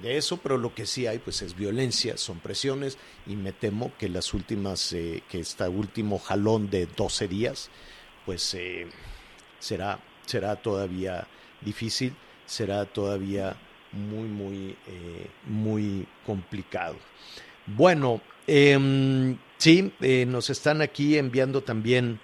[0.00, 3.90] de eso, pero lo que sí hay pues es violencia, son presiones y me temo
[3.98, 7.68] que las últimas, eh, que este último jalón de 12 días
[8.24, 8.56] pues
[9.58, 11.26] será, será todavía
[11.62, 12.14] difícil,
[12.46, 13.56] será todavía
[13.90, 14.76] muy, muy,
[15.48, 16.94] muy complicado.
[17.66, 19.92] Bueno, eh, sí,
[20.26, 22.18] nos están aquí enviando también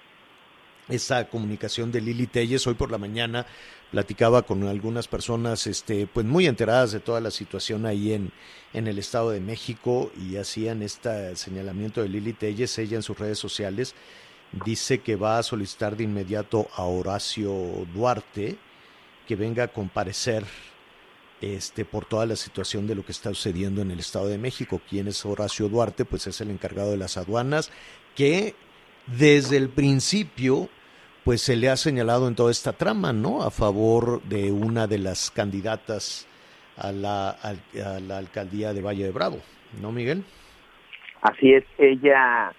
[0.88, 2.66] esa comunicación de Lili Telles.
[2.66, 3.46] Hoy por la mañana
[3.90, 8.32] platicaba con algunas personas este, pues muy enteradas de toda la situación ahí en,
[8.72, 13.18] en el Estado de México y hacían este señalamiento de Lili Telles, ella en sus
[13.18, 13.94] redes sociales
[14.64, 18.56] dice que va a solicitar de inmediato a Horacio Duarte
[19.26, 20.44] que venga a comparecer
[21.40, 24.80] este, por toda la situación de lo que está sucediendo en el Estado de México.
[24.88, 26.04] ¿Quién es Horacio Duarte?
[26.04, 27.70] Pues es el encargado de las aduanas
[28.14, 28.54] que
[29.06, 30.68] desde el principio
[31.24, 33.42] pues se le ha señalado en toda esta trama, ¿no?
[33.42, 36.28] A favor de una de las candidatas
[36.76, 39.40] a la, a, la alcaldía de Valle de Bravo,
[39.80, 40.24] ¿no, Miguel?
[41.22, 42.52] Así es, ella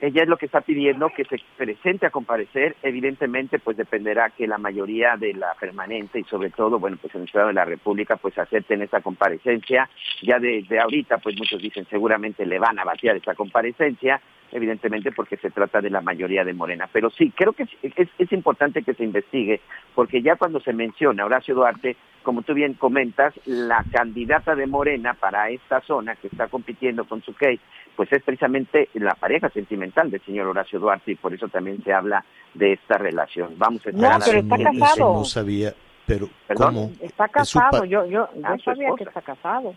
[0.00, 2.76] ella es lo que está pidiendo que se presente a comparecer.
[2.82, 7.24] Evidentemente, pues dependerá que la mayoría de la permanente y sobre todo, bueno, pues el
[7.24, 9.88] Estado de la República, pues acepten esta comparecencia.
[10.22, 14.20] Ya desde ahorita, pues muchos dicen seguramente le van a batear esta comparecencia
[14.52, 16.88] evidentemente porque se trata de la mayoría de Morena.
[16.92, 19.60] Pero sí, creo que es, importante que se investigue,
[19.94, 25.14] porque ya cuando se menciona Horacio Duarte, como tú bien comentas, la candidata de Morena
[25.14, 27.60] para esta zona que está compitiendo con su case,
[27.96, 31.92] pues es precisamente la pareja sentimental del señor Horacio Duarte y por eso también se
[31.92, 33.54] habla de esta relación.
[33.56, 34.18] Vamos a esperar.
[34.18, 35.14] No, pero está casado.
[35.14, 35.74] no sabía,
[36.06, 36.92] pero ¿cómo?
[37.00, 39.74] Está casado, yo, yo, yo ah, sabía que está casado.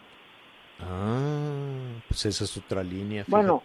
[0.79, 3.23] Ah, pues esa es otra línea.
[3.23, 3.31] Fíjate.
[3.31, 3.63] Bueno,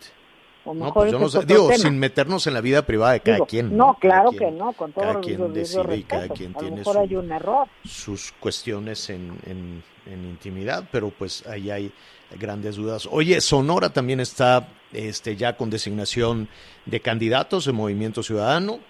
[0.75, 3.77] no, pues yo no sé, digo, sin meternos en la vida privada de cada quien.
[3.77, 7.15] No, claro que no, con todo cada quien decide y cada quien tiene su, hay
[7.17, 7.69] un error.
[7.85, 11.93] sus cuestiones en, en, en, intimidad, pero pues ahí hay
[12.39, 13.09] grandes dudas.
[13.11, 16.49] Oye, Sonora también está este, ya con designación
[16.85, 18.81] de candidatos de Movimiento Ciudadano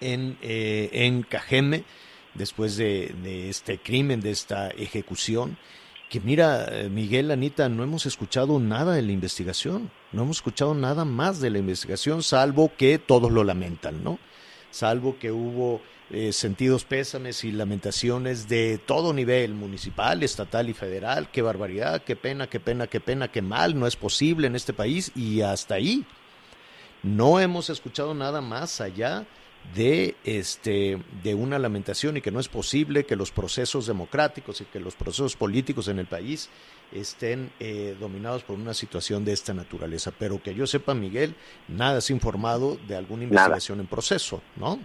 [0.00, 1.84] en, eh, en Cajeme,
[2.34, 5.58] después de, de este crimen, de esta ejecución
[6.10, 10.74] que mira, eh, Miguel, Anita, no hemos escuchado nada de la investigación, no hemos escuchado
[10.74, 14.18] nada más de la investigación, salvo que todos lo lamentan, ¿no?
[14.70, 21.30] Salvo que hubo eh, sentidos pésames y lamentaciones de todo nivel, municipal, estatal y federal,
[21.30, 24.72] qué barbaridad, qué pena, qué pena, qué pena, qué mal, no es posible en este
[24.72, 26.04] país y hasta ahí.
[27.02, 29.24] No hemos escuchado nada más allá
[29.74, 34.64] de este de una lamentación y que no es posible que los procesos democráticos y
[34.64, 36.50] que los procesos políticos en el país
[36.92, 40.12] estén eh, dominados por una situación de esta naturaleza.
[40.18, 41.34] Pero que yo sepa, Miguel,
[41.68, 44.78] nada es informado de alguna investigación en proceso, ¿no?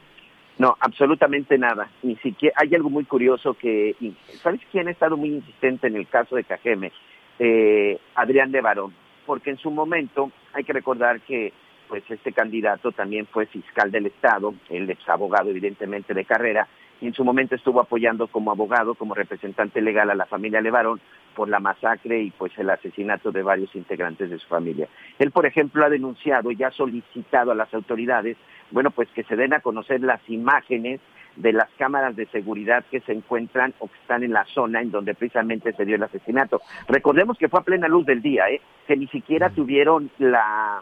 [0.57, 1.89] No, absolutamente nada.
[2.03, 3.95] Ni siquiera hay algo muy curioso que,
[4.41, 6.91] ¿sabes quién ha estado muy insistente en el caso de Cajeme?
[7.39, 8.93] Eh, Adrián de Barón,
[9.25, 11.51] porque en su momento hay que recordar que
[11.87, 16.67] pues este candidato también fue fiscal del Estado, él es abogado evidentemente de carrera,
[17.01, 21.01] y en su momento estuvo apoyando como abogado, como representante legal a la familia Levarón
[21.35, 24.87] por la masacre y pues el asesinato de varios integrantes de su familia.
[25.19, 28.37] Él, por ejemplo, ha denunciado y ha solicitado a las autoridades,
[28.71, 31.01] bueno, pues que se den a conocer las imágenes
[31.35, 34.91] de las cámaras de seguridad que se encuentran o que están en la zona en
[34.91, 36.61] donde precisamente se dio el asesinato.
[36.87, 38.61] Recordemos que fue a plena luz del día, ¿eh?
[38.87, 40.81] que ni siquiera tuvieron la,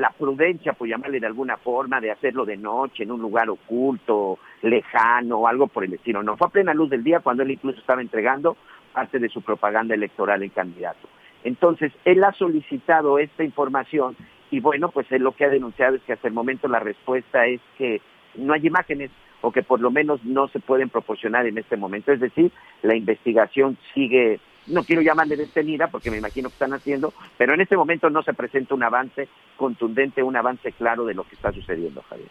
[0.00, 4.38] la prudencia, por llamarle de alguna forma, de hacerlo de noche, en un lugar oculto,
[4.62, 6.22] lejano algo por el estilo.
[6.22, 8.56] No, fue a plena luz del día cuando él incluso estaba entregando
[8.92, 11.08] parte de su propaganda electoral en candidato.
[11.44, 14.16] Entonces, él ha solicitado esta información
[14.50, 17.46] y bueno, pues él lo que ha denunciado es que hasta el momento la respuesta
[17.46, 18.00] es que
[18.36, 19.10] no hay imágenes
[19.42, 22.12] o que por lo menos no se pueden proporcionar en este momento.
[22.12, 22.50] Es decir,
[22.82, 27.60] la investigación sigue no quiero llamarle detenida porque me imagino que están haciendo, pero en
[27.60, 31.52] este momento no se presenta un avance contundente, un avance claro de lo que está
[31.52, 32.28] sucediendo, Javier.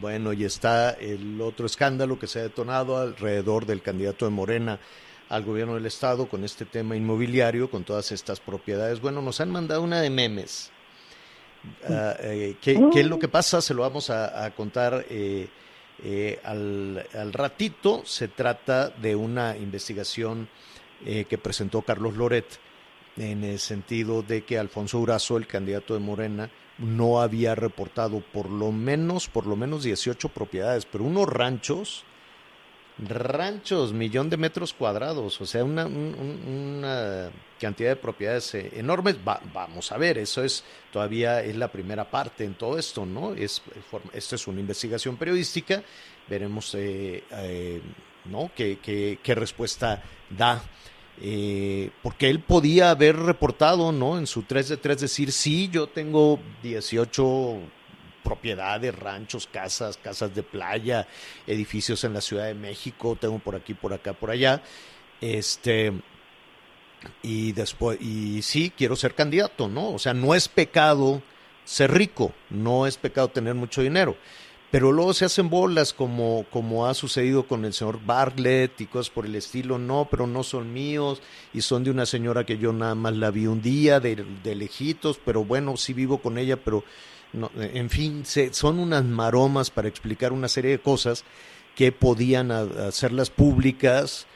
[0.00, 4.78] Bueno, y está el otro escándalo que se ha detonado alrededor del candidato de Morena
[5.28, 9.00] al gobierno del estado con este tema inmobiliario, con todas estas propiedades.
[9.00, 10.70] Bueno, nos han mandado una de memes.
[11.88, 13.60] Ah, eh, ¿qué, es lo que pasa?
[13.60, 15.48] Se lo vamos a, contar eh,
[16.04, 18.02] eh, al, al ratito.
[18.04, 20.48] Se trata de una investigación
[21.04, 22.46] eh, que presentó Carlos Loret,
[23.16, 28.48] en el sentido de que Alfonso Urazo, el candidato de Morena, no había reportado por
[28.48, 32.04] lo menos, por lo menos 18 propiedades, pero unos ranchos,
[32.98, 39.16] ranchos, millón de metros cuadrados, o sea, una, una cantidad de propiedades eh, enormes.
[39.24, 43.34] vamos a ver, eso es todavía es la primera parte en todo esto, ¿no?
[43.34, 43.62] Es,
[44.12, 45.82] esto es una investigación periodística,
[46.28, 47.82] veremos eh,
[48.24, 48.50] ¿no?
[48.54, 50.62] qué, qué respuesta da
[51.20, 54.18] eh, porque él podía haber reportado, ¿no?
[54.18, 57.58] En su 3 de 3 decir, sí, yo tengo 18
[58.24, 61.06] propiedades, ranchos, casas, casas de playa,
[61.46, 64.62] edificios en la Ciudad de México, tengo por aquí, por acá, por allá.
[65.20, 65.92] Este
[67.22, 69.90] y después y sí, quiero ser candidato, ¿no?
[69.92, 71.22] O sea, no es pecado
[71.64, 74.16] ser rico, no es pecado tener mucho dinero
[74.72, 79.10] pero luego se hacen bolas como, como ha sucedido con el señor Bartlett y cosas
[79.10, 81.20] por el estilo, no, pero no son míos
[81.52, 85.20] y son de una señora que yo nada más la vi un día de, lejitos,
[85.22, 86.84] pero bueno, sí vivo con ella, pero
[87.34, 91.22] no, en fin, se, son unas maromas para explicar una serie de cosas
[91.76, 94.26] que podían hacerlas públicas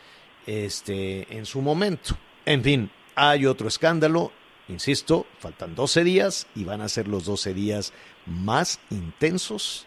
[0.46, 2.14] este, en su momento.
[2.44, 4.33] En fin, hay otro escándalo,
[4.68, 7.94] insisto, faltan 12 días y van a ser los 12 días
[8.27, 9.86] más intensos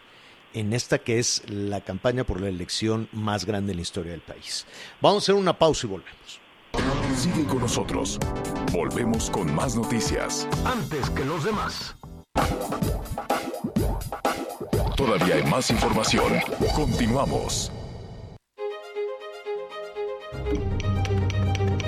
[0.53, 4.21] en esta que es la campaña por la elección más grande en la historia del
[4.21, 4.65] país.
[5.01, 6.39] Vamos a hacer una pausa y volvemos.
[7.15, 8.19] Sigue con nosotros.
[8.71, 10.47] Volvemos con más noticias.
[10.65, 11.95] Antes que los demás.
[14.95, 16.33] Todavía hay más información.
[16.75, 17.71] Continuamos.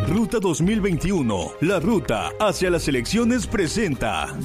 [0.08, 4.36] Ruta 2021, la ruta hacia las elecciones presenta.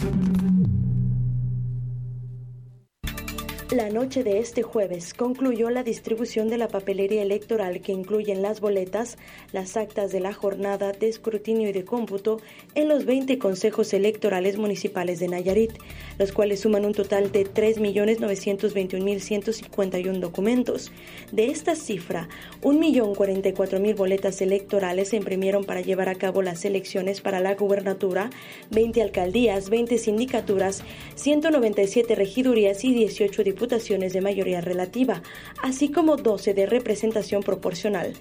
[3.76, 8.62] La noche de este jueves concluyó la distribución de la papelería electoral que incluyen las
[8.62, 9.18] boletas,
[9.52, 12.40] las actas de la jornada de escrutinio y de cómputo
[12.74, 15.72] en los 20 consejos electorales municipales de Nayarit,
[16.18, 20.90] los cuales suman un total de 3.921.151 documentos.
[21.30, 22.30] De esta cifra,
[22.62, 28.30] 1.044.000 boletas electorales se imprimieron para llevar a cabo las elecciones para la gubernatura,
[28.70, 30.82] 20 alcaldías, 20 sindicaturas,
[31.16, 35.22] 197 regidurías y 18 diputados de mayoría relativa,
[35.62, 38.12] así como 12 de representación proporcional.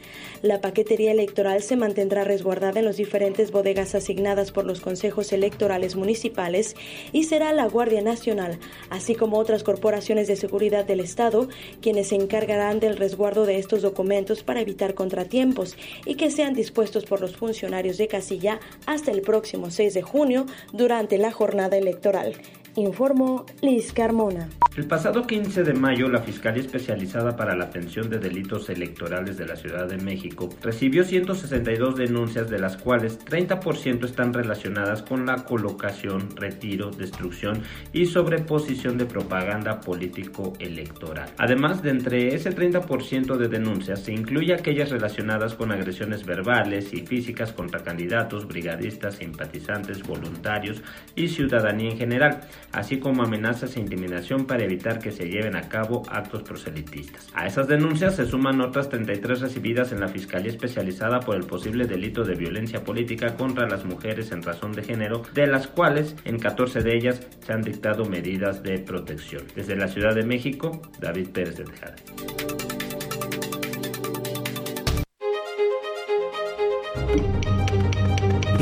[0.41, 5.95] La paquetería electoral se mantendrá resguardada en las diferentes bodegas asignadas por los consejos electorales
[5.95, 6.75] municipales
[7.11, 8.57] y será la Guardia Nacional,
[8.89, 11.47] así como otras corporaciones de seguridad del Estado,
[11.81, 17.05] quienes se encargarán del resguardo de estos documentos para evitar contratiempos y que sean dispuestos
[17.05, 22.33] por los funcionarios de casilla hasta el próximo 6 de junio durante la jornada electoral
[22.75, 24.49] informó Liz Carmona.
[24.75, 29.45] El pasado 15 de mayo, la Fiscalía Especializada para la Atención de Delitos Electorales de
[29.45, 35.45] la Ciudad de México recibió 162 denuncias, de las cuales 30% están relacionadas con la
[35.45, 37.61] colocación, retiro, destrucción
[37.93, 41.29] y sobreposición de propaganda político-electoral.
[41.37, 47.05] Además, de entre ese 30% de denuncias se incluye aquellas relacionadas con agresiones verbales y
[47.05, 50.81] físicas contra candidatos, brigadistas, simpatizantes, voluntarios
[51.15, 52.41] y ciudadanía en general
[52.71, 57.27] así como amenazas e intimidación para evitar que se lleven a cabo actos proselitistas.
[57.33, 61.85] A esas denuncias se suman otras 33 recibidas en la Fiscalía Especializada por el posible
[61.85, 66.39] delito de violencia política contra las mujeres en razón de género, de las cuales en
[66.39, 69.43] 14 de ellas se han dictado medidas de protección.
[69.55, 72.64] Desde la Ciudad de México, David Pérez de Tejada.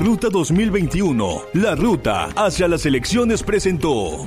[0.04, 4.26] Ruta 2021, la ruta hacia las elecciones presentó.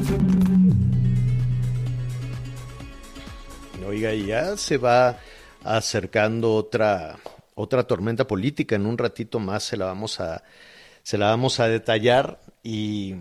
[3.87, 5.19] Oiga, ya se va
[5.63, 7.19] acercando otra
[7.55, 8.75] otra tormenta política.
[8.75, 10.43] En un ratito más se la vamos a
[11.03, 13.17] se la vamos a detallar y,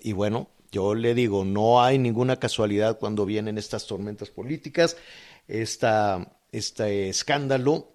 [0.00, 4.96] y bueno, yo le digo, no hay ninguna casualidad cuando vienen estas tormentas políticas.
[5.46, 7.94] Esta, este escándalo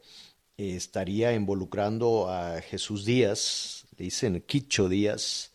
[0.56, 5.54] estaría involucrando a Jesús Díaz, dicen Quicho Díaz,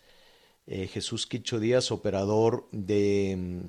[0.66, 3.62] eh, Jesús Quicho Díaz, operador de...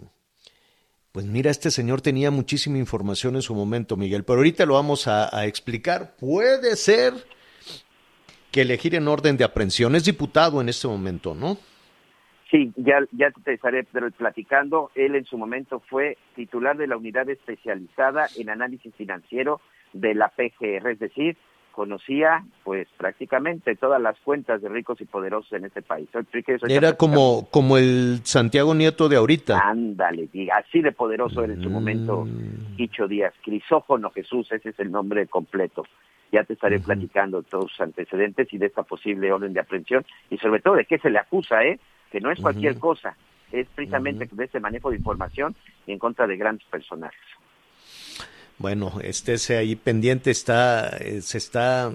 [1.11, 5.07] Pues mira, este señor tenía muchísima información en su momento, Miguel, pero ahorita lo vamos
[5.07, 6.15] a, explicar.
[6.17, 7.13] Puede ser
[8.49, 11.57] que elegir en orden de aprehensión es diputado en este momento, ¿no?
[12.49, 13.83] Sí, ya, ya te estaré
[14.17, 14.91] platicando.
[14.95, 19.59] Él en su momento fue titular de la unidad especializada en análisis financiero
[19.91, 21.37] de la PGR, es decir,
[21.71, 26.07] conocía pues prácticamente todas las cuentas de ricos y poderosos en este país.
[26.67, 29.59] Era como, como el Santiago Nieto de ahorita.
[29.59, 32.27] Ándale, así de poderoso era en su momento
[32.77, 33.33] Quicho Díaz.
[33.43, 35.83] Crisófono Jesús, ese es el nombre completo.
[36.31, 40.37] Ya te estaré platicando todos sus antecedentes y de esta posible orden de aprehensión y
[40.37, 41.79] sobre todo de qué se le acusa, ¿eh?
[42.11, 43.15] que no es cualquier cosa,
[43.51, 45.55] es precisamente de ese manejo de información
[45.87, 47.19] en contra de grandes personajes.
[48.61, 51.91] Bueno, estése ahí pendiente, está, eh, se está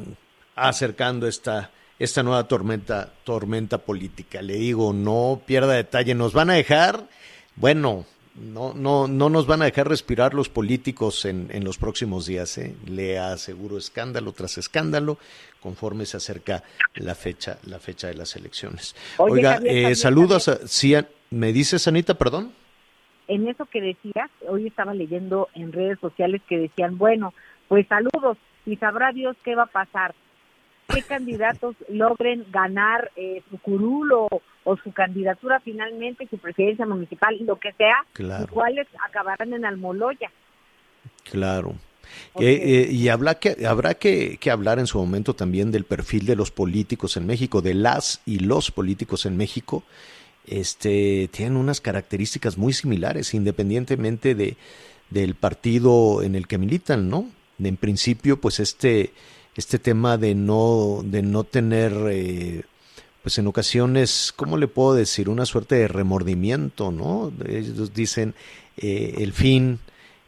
[0.56, 4.42] acercando esta, esta nueva tormenta, tormenta política.
[4.42, 7.08] Le digo, no pierda detalle, nos van a dejar,
[7.54, 8.04] bueno,
[8.34, 12.58] no, no, no nos van a dejar respirar los políticos en, en los próximos días.
[12.58, 12.74] ¿eh?
[12.84, 15.18] Le aseguro escándalo tras escándalo
[15.60, 16.64] conforme se acerca
[16.94, 18.96] la fecha, la fecha de las elecciones.
[19.18, 20.48] Oiga, eh, saludos.
[20.48, 20.58] A,
[21.30, 22.52] ¿Me dice Sanita, perdón?
[23.29, 27.35] En eso que decías, hoy estaba leyendo en redes sociales que decían, bueno,
[27.68, 30.14] pues saludos y sabrá Dios qué va a pasar,
[30.93, 34.29] qué candidatos logren ganar eh, su curul o,
[34.83, 40.31] su candidatura finalmente, su presidencia municipal, lo que sea, y cuáles acabarán en Almoloya.
[41.22, 41.74] Claro.
[42.39, 46.35] Eh, y habrá, que, habrá que, que, hablar en su momento también del perfil de
[46.35, 49.85] los políticos en México, de las y los políticos en México,
[50.47, 54.57] este, tienen unas características muy similares, independientemente de,
[55.11, 57.30] del partido en el que militan, ¿no?
[57.59, 59.12] En principio, pues este,
[59.55, 62.62] este tema de no, de no tener, eh,
[63.22, 65.28] pues en ocasiones, ¿cómo le puedo decir?
[65.28, 67.32] Una suerte de remordimiento, ¿no?
[67.49, 68.34] Ellos dicen,
[68.76, 69.78] eh, el fin,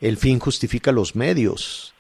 [0.01, 1.95] el fin justifica los medios.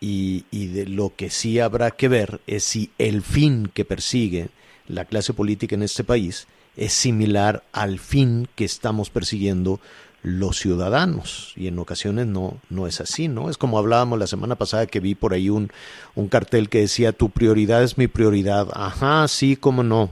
[0.00, 4.48] Y, y de lo que sí habrá que ver es si el fin que persigue
[4.86, 6.46] la clase política en este país
[6.76, 9.80] es similar al fin que estamos persiguiendo
[10.24, 11.52] los ciudadanos.
[11.54, 14.98] Y en ocasiones no no es así no es como hablábamos la semana pasada que
[14.98, 15.70] vi por ahí un
[16.14, 20.10] un cartel que decía tu prioridad es mi prioridad ajá sí cómo no.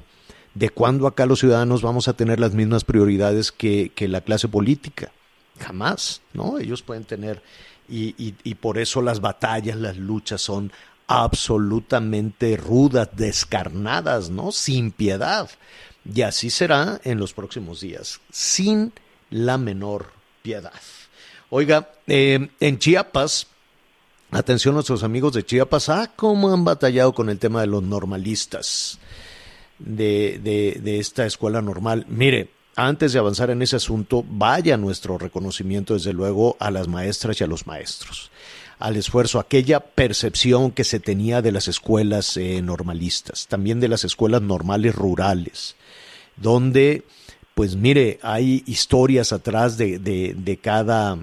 [0.54, 4.48] De cuándo acá los ciudadanos vamos a tener las mismas prioridades que, que la clase
[4.48, 5.10] política
[5.58, 7.42] jamás no ellos pueden tener
[7.88, 10.72] y, y, y por eso las batallas las luchas son
[11.06, 15.48] absolutamente rudas descarnadas no sin piedad
[16.04, 18.92] y así será en los próximos días, sin
[19.30, 20.72] la menor piedad.
[21.50, 23.46] Oiga, eh, en Chiapas,
[24.30, 27.82] atención a nuestros amigos de Chiapas, ah, cómo han batallado con el tema de los
[27.82, 28.98] normalistas
[29.78, 32.06] de, de, esta escuela normal.
[32.08, 37.40] Mire, antes de avanzar en ese asunto, vaya nuestro reconocimiento, desde luego, a las maestras
[37.40, 38.30] y a los maestros
[38.82, 44.02] al esfuerzo, aquella percepción que se tenía de las escuelas eh, normalistas, también de las
[44.02, 45.76] escuelas normales rurales,
[46.36, 47.04] donde,
[47.54, 51.18] pues mire, hay historias atrás de, de, de cada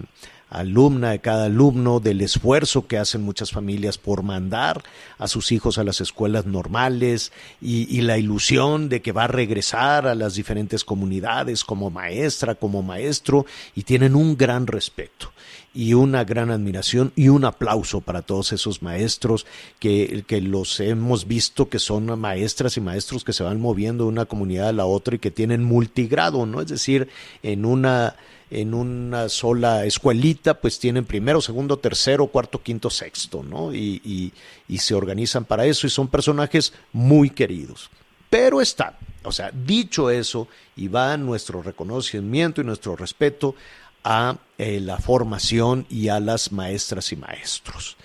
[0.50, 4.84] alumna, de cada alumno, del esfuerzo que hacen muchas familias por mandar
[5.18, 7.32] a sus hijos a las escuelas normales
[7.62, 12.82] y, la ilusión de que va a regresar a las diferentes comunidades como maestra, como
[12.82, 13.46] maestro,
[13.76, 15.32] y tienen un gran respeto
[15.74, 19.46] y una gran admiración y un aplauso para todos esos maestros
[19.80, 24.10] que, que los hemos visto que son maestras y maestros que se van moviendo de
[24.10, 26.62] una comunidad a la otra y que tienen multigrado, ¿no?
[26.62, 27.10] Es decir,
[27.44, 28.16] en una
[28.52, 33.74] en una sola escuelita, pues tienen primero, segundo, tercero, cuarto, quinto, sexto, ¿no?
[33.74, 34.34] Y, y,
[34.68, 37.90] y se organizan para eso y son personajes muy queridos.
[38.30, 43.56] Pero está, o sea, dicho eso, y va nuestro reconocimiento y nuestro respeto
[44.04, 47.98] a eh, la formación y a las maestras y maestros.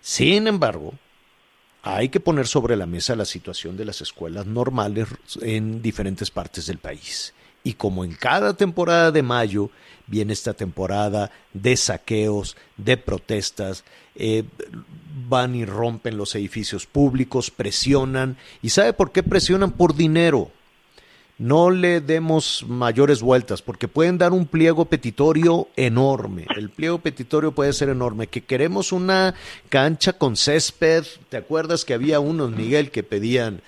[0.00, 0.94] Sin embargo,
[1.82, 5.08] hay que poner sobre la mesa la situación de las escuelas normales
[5.40, 7.34] en diferentes partes del país.
[7.64, 9.70] Y como en cada temporada de mayo
[10.06, 13.84] viene esta temporada de saqueos, de protestas,
[14.14, 14.44] eh,
[15.28, 18.36] van y rompen los edificios públicos, presionan.
[18.62, 19.72] ¿Y sabe por qué presionan?
[19.72, 20.50] Por dinero
[21.38, 26.46] no le demos mayores vueltas porque pueden dar un pliego petitorio enorme.
[26.56, 28.28] El pliego petitorio puede ser enorme.
[28.28, 29.34] Que queremos una
[29.68, 31.04] cancha con césped.
[31.28, 33.62] ¿Te acuerdas que había unos, Miguel, que pedían?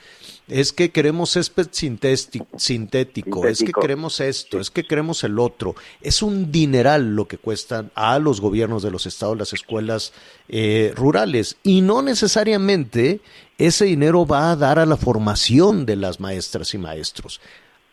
[0.48, 5.74] Es que queremos césped sintético, es que queremos esto, es que queremos el otro.
[6.00, 10.12] Es un dineral lo que cuestan a los gobiernos de los estados las escuelas
[10.48, 11.56] eh, rurales.
[11.64, 13.20] Y no necesariamente
[13.58, 17.40] ese dinero va a dar a la formación de las maestras y maestros.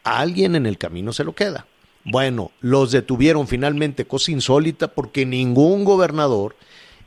[0.04, 1.66] alguien en el camino se lo queda.
[2.06, 6.56] Bueno, los detuvieron finalmente, cosa insólita, porque ningún gobernador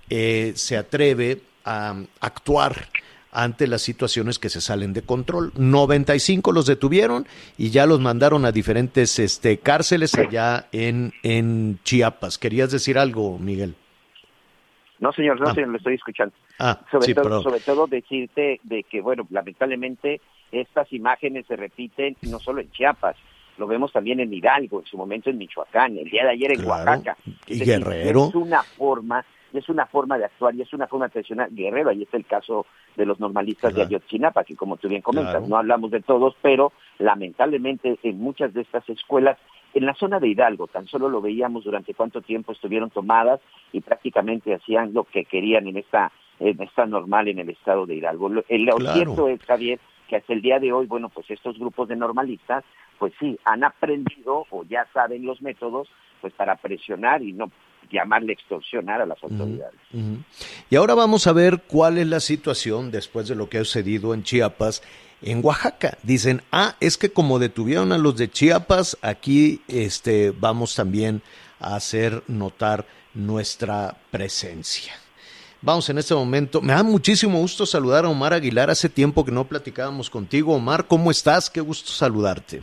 [0.08, 2.88] eh, se atreve a actuar
[3.36, 5.52] ante las situaciones que se salen de control.
[5.56, 7.26] 95 los detuvieron
[7.58, 12.38] y ya los mandaron a diferentes este, cárceles allá en, en Chiapas.
[12.38, 13.74] ¿Querías decir algo, Miguel?
[15.00, 15.54] No, señor, no, ah.
[15.54, 16.34] señor, lo estoy escuchando.
[16.58, 22.38] Ah, sobre, todo, sobre todo decirte de que, bueno, lamentablemente estas imágenes se repiten no
[22.38, 23.16] solo en Chiapas,
[23.58, 26.64] lo vemos también en Hidalgo, en su momento en Michoacán, el día de ayer en
[26.64, 27.18] Oaxaca.
[27.46, 28.28] Y Guerrero.
[28.28, 31.50] Es una forma, es una forma de actuar y es una forma presionar.
[31.50, 32.66] Guerrero, ahí está el caso
[32.96, 36.72] de los normalistas de Ayotzinapa, que como tú bien comentas, no hablamos de todos, pero
[36.98, 39.38] lamentablemente en muchas de estas escuelas
[39.74, 43.40] en la zona de Hidalgo, tan solo lo veíamos durante cuánto tiempo estuvieron tomadas
[43.72, 47.96] y prácticamente hacían lo que querían en esta, en esta normal en el estado de
[47.96, 48.30] Hidalgo.
[48.30, 49.78] Lo, cierto es, Javier,
[50.08, 52.64] que hasta el día de hoy, bueno, pues estos grupos de normalistas,
[52.98, 55.88] pues sí, han aprendido o ya saben los métodos,
[56.22, 57.50] pues para presionar y no
[57.90, 59.80] llamarle extorsionar a las autoridades.
[60.70, 64.14] Y ahora vamos a ver cuál es la situación después de lo que ha sucedido
[64.14, 64.82] en Chiapas
[65.22, 65.98] en Oaxaca.
[66.02, 71.22] Dicen, ah, es que como detuvieron a los de Chiapas, aquí este, vamos también
[71.58, 74.92] a hacer notar nuestra presencia.
[75.62, 76.60] Vamos en este momento.
[76.60, 78.70] Me da muchísimo gusto saludar a Omar Aguilar.
[78.70, 80.54] Hace tiempo que no platicábamos contigo.
[80.54, 81.50] Omar, ¿cómo estás?
[81.50, 82.62] Qué gusto saludarte.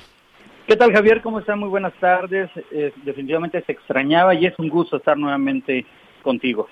[0.67, 1.21] ¿Qué tal, Javier?
[1.21, 1.59] ¿Cómo están?
[1.59, 2.49] Muy buenas tardes.
[2.71, 5.85] Eh, definitivamente se extrañaba y es un gusto estar nuevamente
[6.21, 6.69] contigo.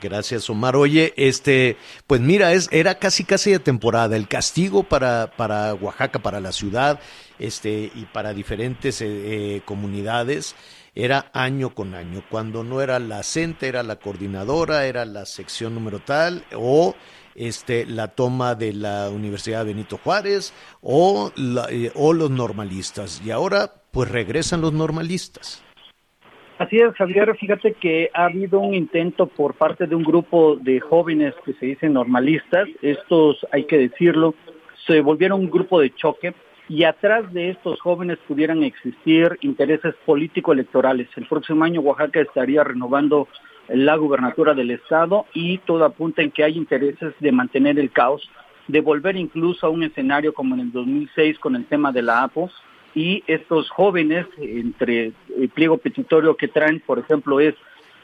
[0.00, 0.76] Gracias, Omar.
[0.76, 1.76] Oye, este,
[2.06, 4.16] pues mira, es, era casi casi de temporada.
[4.16, 7.00] El castigo para, para Oaxaca, para la ciudad,
[7.40, 9.06] este, y para diferentes eh,
[9.56, 10.54] eh, comunidades,
[10.94, 12.22] era año con año.
[12.30, 16.94] Cuando no era la CENTE, era la coordinadora, era la sección número tal, o
[17.34, 21.32] este, la toma de la Universidad Benito Juárez, o,
[21.70, 23.22] eh, o los normalistas.
[23.24, 25.64] Y ahora, pues regresan los normalistas.
[26.58, 27.36] Así es, Javier.
[27.36, 31.66] Fíjate que ha habido un intento por parte de un grupo de jóvenes que se
[31.66, 32.68] dicen normalistas.
[32.80, 34.34] Estos, hay que decirlo,
[34.86, 36.32] se volvieron un grupo de choque
[36.68, 41.08] y atrás de estos jóvenes pudieran existir intereses político-electorales.
[41.16, 43.28] El próximo año Oaxaca estaría renovando
[43.68, 48.28] la gubernatura del estado y todo apunta en que hay intereses de mantener el caos,
[48.68, 52.22] de volver incluso a un escenario como en el 2006 con el tema de la
[52.22, 52.50] APO,
[52.94, 57.54] y estos jóvenes, entre el pliego petitorio que traen, por ejemplo, es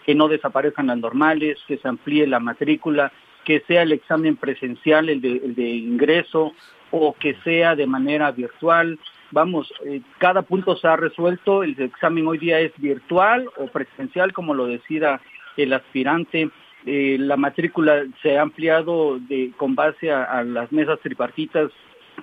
[0.04, 3.12] que no desaparezcan las normales, que se amplíe la matrícula,
[3.44, 6.52] que sea el examen presencial, el de, ingreso,
[6.90, 8.98] o que sea de manera virtual.
[9.30, 14.32] Vamos, eh, cada punto se ha resuelto, el examen hoy día es virtual o presencial,
[14.32, 15.20] como lo decida
[15.56, 16.50] el aspirante.
[16.86, 21.70] Eh, la matrícula se ha ampliado de, con base a, las mesas tripartitas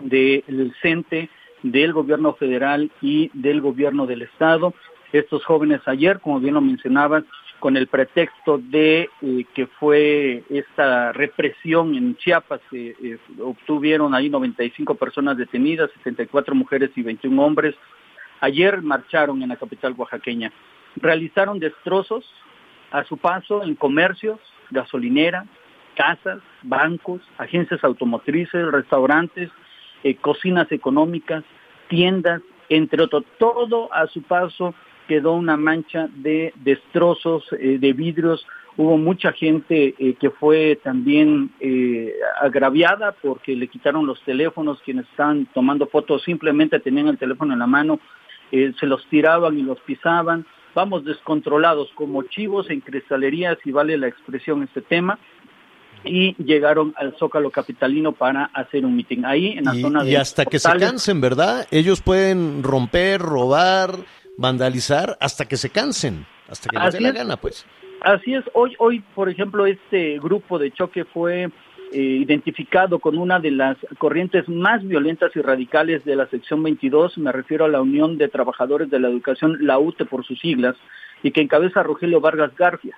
[0.01, 1.29] del CENTE,
[1.63, 4.73] del gobierno federal y del gobierno del estado.
[5.11, 7.25] Estos jóvenes ayer, como bien lo mencionaban,
[7.59, 14.29] con el pretexto de eh, que fue esta represión en Chiapas, que eh, obtuvieron ahí
[14.29, 17.75] 95 personas detenidas, 74 mujeres y 21 hombres.
[18.41, 20.51] Ayer marcharon en la capital oaxaqueña.
[20.97, 22.25] Realizaron destrozos
[22.91, 24.39] a su paso en comercios,
[24.71, 25.45] gasolineras,
[25.95, 29.49] casas, bancos, agencias automotrices, restaurantes,
[30.03, 31.43] eh, cocinas económicas,
[31.89, 33.23] tiendas, entre otros.
[33.39, 34.75] Todo a su paso
[35.07, 38.45] quedó una mancha de destrozos, eh, de vidrios.
[38.77, 41.49] Hubo mucha gente eh, que fue también
[42.41, 47.59] agraviada porque le quitaron los teléfonos, quienes estaban tomando fotos simplemente tenían el teléfono en
[47.59, 47.99] la mano,
[48.51, 50.45] se los tiraban y los pisaban.
[50.77, 55.17] Vamos descontrolados como chivos en cristalería, si vale la expresión este tema
[56.03, 60.11] y llegaron al Zócalo Capitalino para hacer un mitin ahí en la zona de...
[60.11, 61.67] Y hasta que se cansen, ¿verdad?
[61.71, 63.95] Ellos pueden romper, robar,
[64.37, 67.65] vandalizar hasta que se cansen, hasta que les dé la gana, pues.
[68.01, 71.49] Así es, hoy, hoy, por ejemplo, este grupo de choque fue
[71.91, 77.17] eh, identificado con una de las corrientes más violentas y radicales de la sección 22,
[77.17, 80.75] me refiero a la Unión de Trabajadores de la Educación, la UTE por sus siglas,
[81.23, 82.97] y que encabeza Rogelio Vargas Garfias,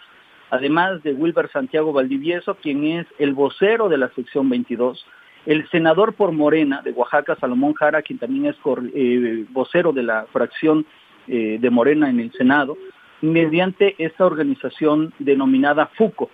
[0.49, 5.05] además de Wilber Santiago Valdivieso, quien es el vocero de la sección 22,
[5.45, 8.55] el senador por Morena de Oaxaca, Salomón Jara, quien también es
[8.93, 10.85] eh, vocero de la fracción
[11.27, 12.77] eh, de Morena en el Senado,
[13.21, 16.29] mediante esta organización denominada FUCO.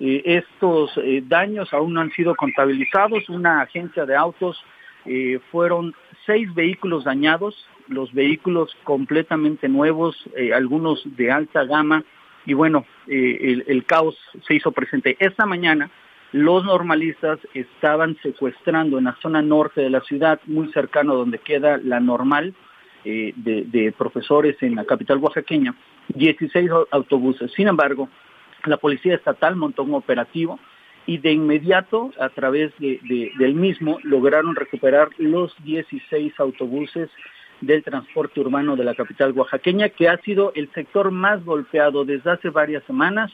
[0.00, 3.28] Eh, estos eh, daños aún no han sido contabilizados.
[3.28, 4.62] Una agencia de autos
[5.04, 5.94] eh, fueron
[6.26, 10.16] seis vehículos dañados, los vehículos completamente nuevos,
[10.54, 12.04] algunos de alta gama,
[12.44, 14.14] y bueno, el, caos
[14.46, 15.16] se hizo presente.
[15.18, 15.90] Esta mañana
[16.32, 21.78] los normalistas estaban secuestrando en la zona norte de la ciudad, muy cercano donde queda
[21.78, 22.54] la normal,
[23.04, 25.74] de, de, profesores en la capital oaxaqueña,
[26.08, 27.50] 16 autobuses.
[27.52, 28.10] Sin embargo,
[28.68, 30.58] la Policía Estatal montó un operativo
[31.06, 37.08] y de inmediato, a través del mismo, lograron recuperar los 16 autobuses
[37.62, 42.30] del transporte urbano de la capital oaxaqueña, que ha sido el sector más golpeado desde
[42.30, 43.32] hace varias semanas,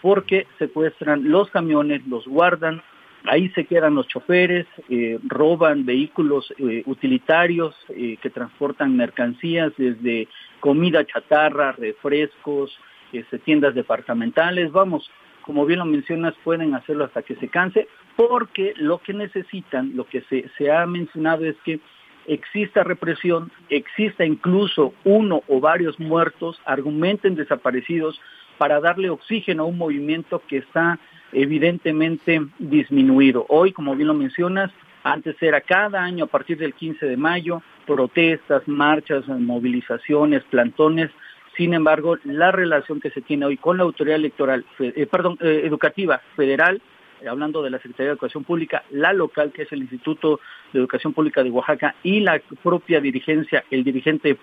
[0.00, 2.82] porque secuestran los camiones, los guardan,
[3.24, 10.28] ahí se quedan los choferes, eh, roban vehículos eh, utilitarios eh, que transportan mercancías desde
[10.60, 12.76] comida chatarra, refrescos,
[13.12, 15.10] este, tiendas departamentales, vamos,
[15.42, 20.06] como bien lo mencionas, pueden hacerlo hasta que se canse, porque lo que necesitan, lo
[20.06, 21.80] que se, se ha mencionado es que
[22.26, 28.20] exista represión, exista incluso uno o varios muertos, argumenten desaparecidos
[28.58, 30.98] para darle oxígeno a un movimiento que está
[31.32, 33.46] evidentemente disminuido.
[33.48, 34.70] Hoy, como bien lo mencionas,
[35.02, 41.10] antes era cada año a partir del 15 de mayo, protestas, marchas, movilizaciones, plantones,
[41.56, 45.62] sin embargo, la relación que se tiene hoy con la autoridad electoral, eh, perdón, eh,
[45.64, 46.80] educativa federal,
[47.20, 50.40] eh, hablando de la Secretaría de Educación Pública, la local, que es el Instituto
[50.72, 54.38] de Educación Pública de Oaxaca, y la propia dirigencia, el dirigente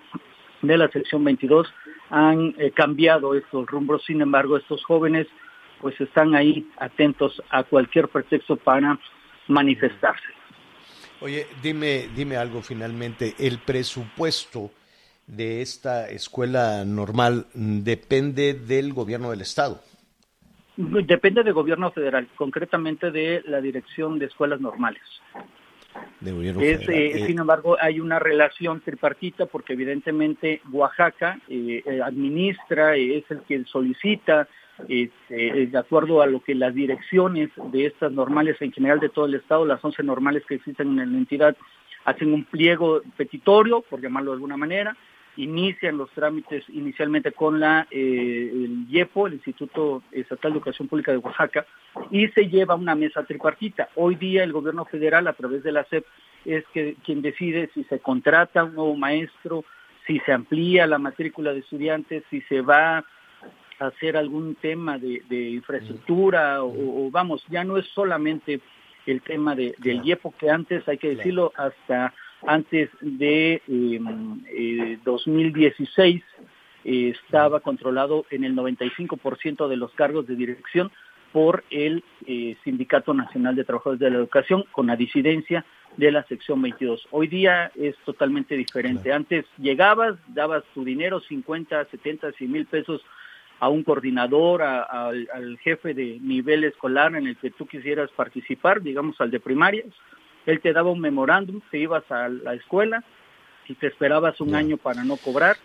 [0.62, 1.72] de la sección 22,
[2.10, 4.04] han cambiado estos rumbos.
[4.04, 5.26] Sin embargo, estos jóvenes
[5.80, 8.98] pues están ahí atentos a cualquier pretexto para
[9.48, 10.26] manifestarse.
[11.20, 13.34] Oye, dime, dime algo finalmente.
[13.38, 14.70] El presupuesto
[15.30, 19.80] de esta escuela normal depende del gobierno del Estado.
[20.76, 25.02] Depende del gobierno federal, concretamente de la Dirección de Escuelas Normales.
[26.20, 26.30] De
[26.72, 26.88] es.
[26.88, 33.24] Eh, Eh, sin embargo, hay una relación tripartita porque evidentemente Oaxaca eh, eh, administra, es
[33.30, 34.48] el que solicita,
[34.88, 39.26] este, de acuerdo a lo que las direcciones de estas normales en general de todo
[39.26, 41.56] el Estado, las 11 normales que existen en la entidad,
[42.04, 44.96] hacen un pliego petitorio, por llamarlo de alguna manera,
[45.42, 51.12] inician los trámites inicialmente con la eh, el IEPO, el Instituto Estatal de Educación Pública
[51.12, 51.66] de Oaxaca,
[52.10, 53.88] y se lleva una mesa tripartita.
[53.94, 56.04] Hoy día el gobierno federal, a través de la SEP,
[56.44, 59.64] es que, quien decide si se contrata un nuevo maestro,
[60.06, 63.04] si se amplía la matrícula de estudiantes, si se va a
[63.78, 68.60] hacer algún tema de, de infraestructura, o, o, vamos, ya no es solamente
[69.06, 72.12] el tema de, del IEPO, que antes, hay que decirlo, hasta
[72.46, 74.00] antes de eh,
[74.48, 76.22] eh, 2016
[76.84, 80.90] eh, estaba controlado en el 95% de los cargos de dirección
[81.32, 85.64] por el eh, Sindicato Nacional de Trabajadores de la Educación con la disidencia
[85.96, 87.06] de la sección 22.
[87.10, 89.12] Hoy día es totalmente diferente.
[89.12, 93.02] Antes llegabas, dabas tu dinero, 50, 70, 100 mil pesos
[93.58, 98.10] a un coordinador, a, a, al jefe de nivel escolar en el que tú quisieras
[98.12, 99.88] participar, digamos al de primarias,
[100.46, 103.04] él te daba un memorándum, te ibas a la escuela
[103.68, 105.56] y te esperabas un año para no cobrar.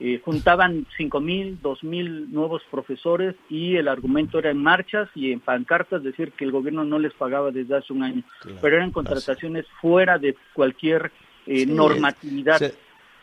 [0.00, 5.32] Eh, juntaban cinco mil, dos mil nuevos profesores y el argumento era en marchas y
[5.32, 8.76] en pancartas decir que el gobierno no les pagaba desde hace un año, claro, pero
[8.76, 11.12] eran contrataciones fuera de cualquier
[11.46, 12.56] eh, sí, normatividad.
[12.56, 12.74] Se,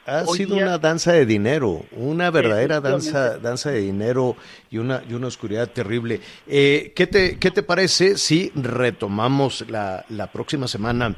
[0.05, 4.35] ha Hoy sido día, una danza de dinero, una verdadera danza, danza de dinero
[4.69, 6.21] y una, y una oscuridad terrible.
[6.47, 11.15] Eh, ¿qué, te, ¿Qué te parece si retomamos la, la próxima semana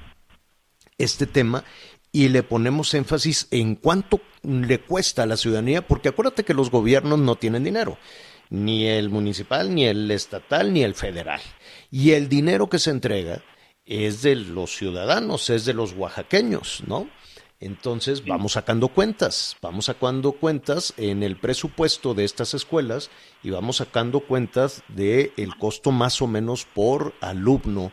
[0.98, 1.64] este tema
[2.12, 5.88] y le ponemos énfasis en cuánto le cuesta a la ciudadanía?
[5.88, 7.98] Porque acuérdate que los gobiernos no tienen dinero,
[8.50, 11.42] ni el municipal, ni el estatal, ni el federal.
[11.92, 13.42] Y el dinero que se entrega
[13.86, 17.08] es de los ciudadanos, es de los oaxaqueños, ¿no?
[17.60, 23.10] Entonces vamos sacando cuentas, vamos sacando cuentas en el presupuesto de estas escuelas
[23.44, 27.92] y vamos sacando cuentas del el costo más o menos por alumno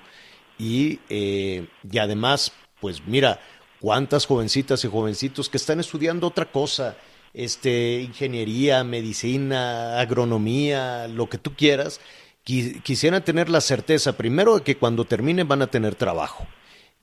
[0.58, 3.40] y, eh, y además, pues mira,
[3.80, 6.96] cuántas jovencitas y jovencitos que están estudiando otra cosa
[7.34, 12.00] este, ingeniería, medicina, agronomía, lo que tú quieras,
[12.44, 16.46] quisieran tener la certeza, primero, de que cuando terminen van a tener trabajo.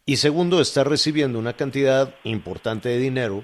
[0.09, 3.43] Y segundo, estar recibiendo una cantidad importante de dinero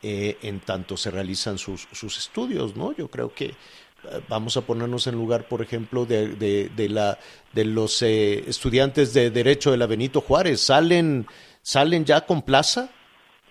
[0.00, 2.94] eh, en tanto se realizan sus, sus estudios, ¿no?
[2.94, 3.56] Yo creo que
[4.28, 7.18] vamos a ponernos en lugar, por ejemplo, de, de, la,
[7.52, 10.60] de los eh, estudiantes de Derecho de la Benito Juárez.
[10.60, 11.26] Salen,
[11.62, 12.90] salen ya con plaza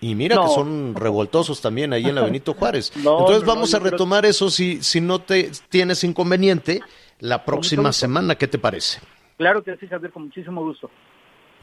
[0.00, 2.92] y mira que son revoltosos también ahí en la Benito Juárez.
[2.96, 6.80] Entonces vamos a retomar eso si, si no te tienes inconveniente
[7.20, 8.36] la próxima semana.
[8.36, 9.00] ¿Qué te parece?
[9.36, 10.88] Claro que sí, Javier, con muchísimo gusto.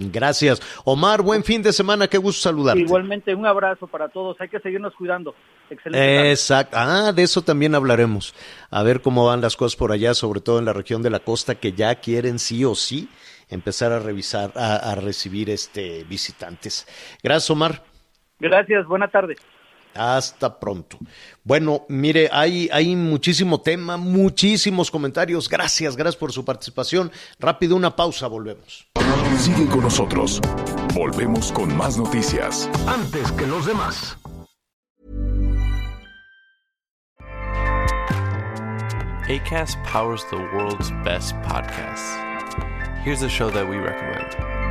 [0.09, 0.61] Gracias.
[0.85, 2.81] Omar, buen fin de semana, qué gusto saludarte.
[2.81, 5.35] Igualmente, un abrazo para todos, hay que seguirnos cuidando.
[5.69, 6.31] Excelente.
[6.31, 6.77] Exacto.
[6.79, 8.33] Ah, de eso también hablaremos.
[8.69, 11.19] A ver cómo van las cosas por allá, sobre todo en la región de la
[11.19, 13.09] costa, que ya quieren sí o sí
[13.49, 16.87] empezar a revisar, a, recibir este visitantes.
[17.21, 17.83] Gracias, Omar.
[18.39, 19.35] Gracias, buena tarde.
[19.93, 20.97] Hasta pronto.
[21.43, 25.49] Bueno, mire, hay, hay muchísimo tema, muchísimos comentarios.
[25.49, 27.11] Gracias, gracias por su participación.
[27.39, 28.87] Rápido, una pausa, volvemos.
[29.37, 30.39] Sigue con nosotros.
[30.93, 32.69] Volvemos con más noticias.
[32.87, 34.17] Antes que los demás.
[39.27, 42.17] ACAST powers the world's best podcasts.
[43.03, 44.70] Here's a show that we recommend.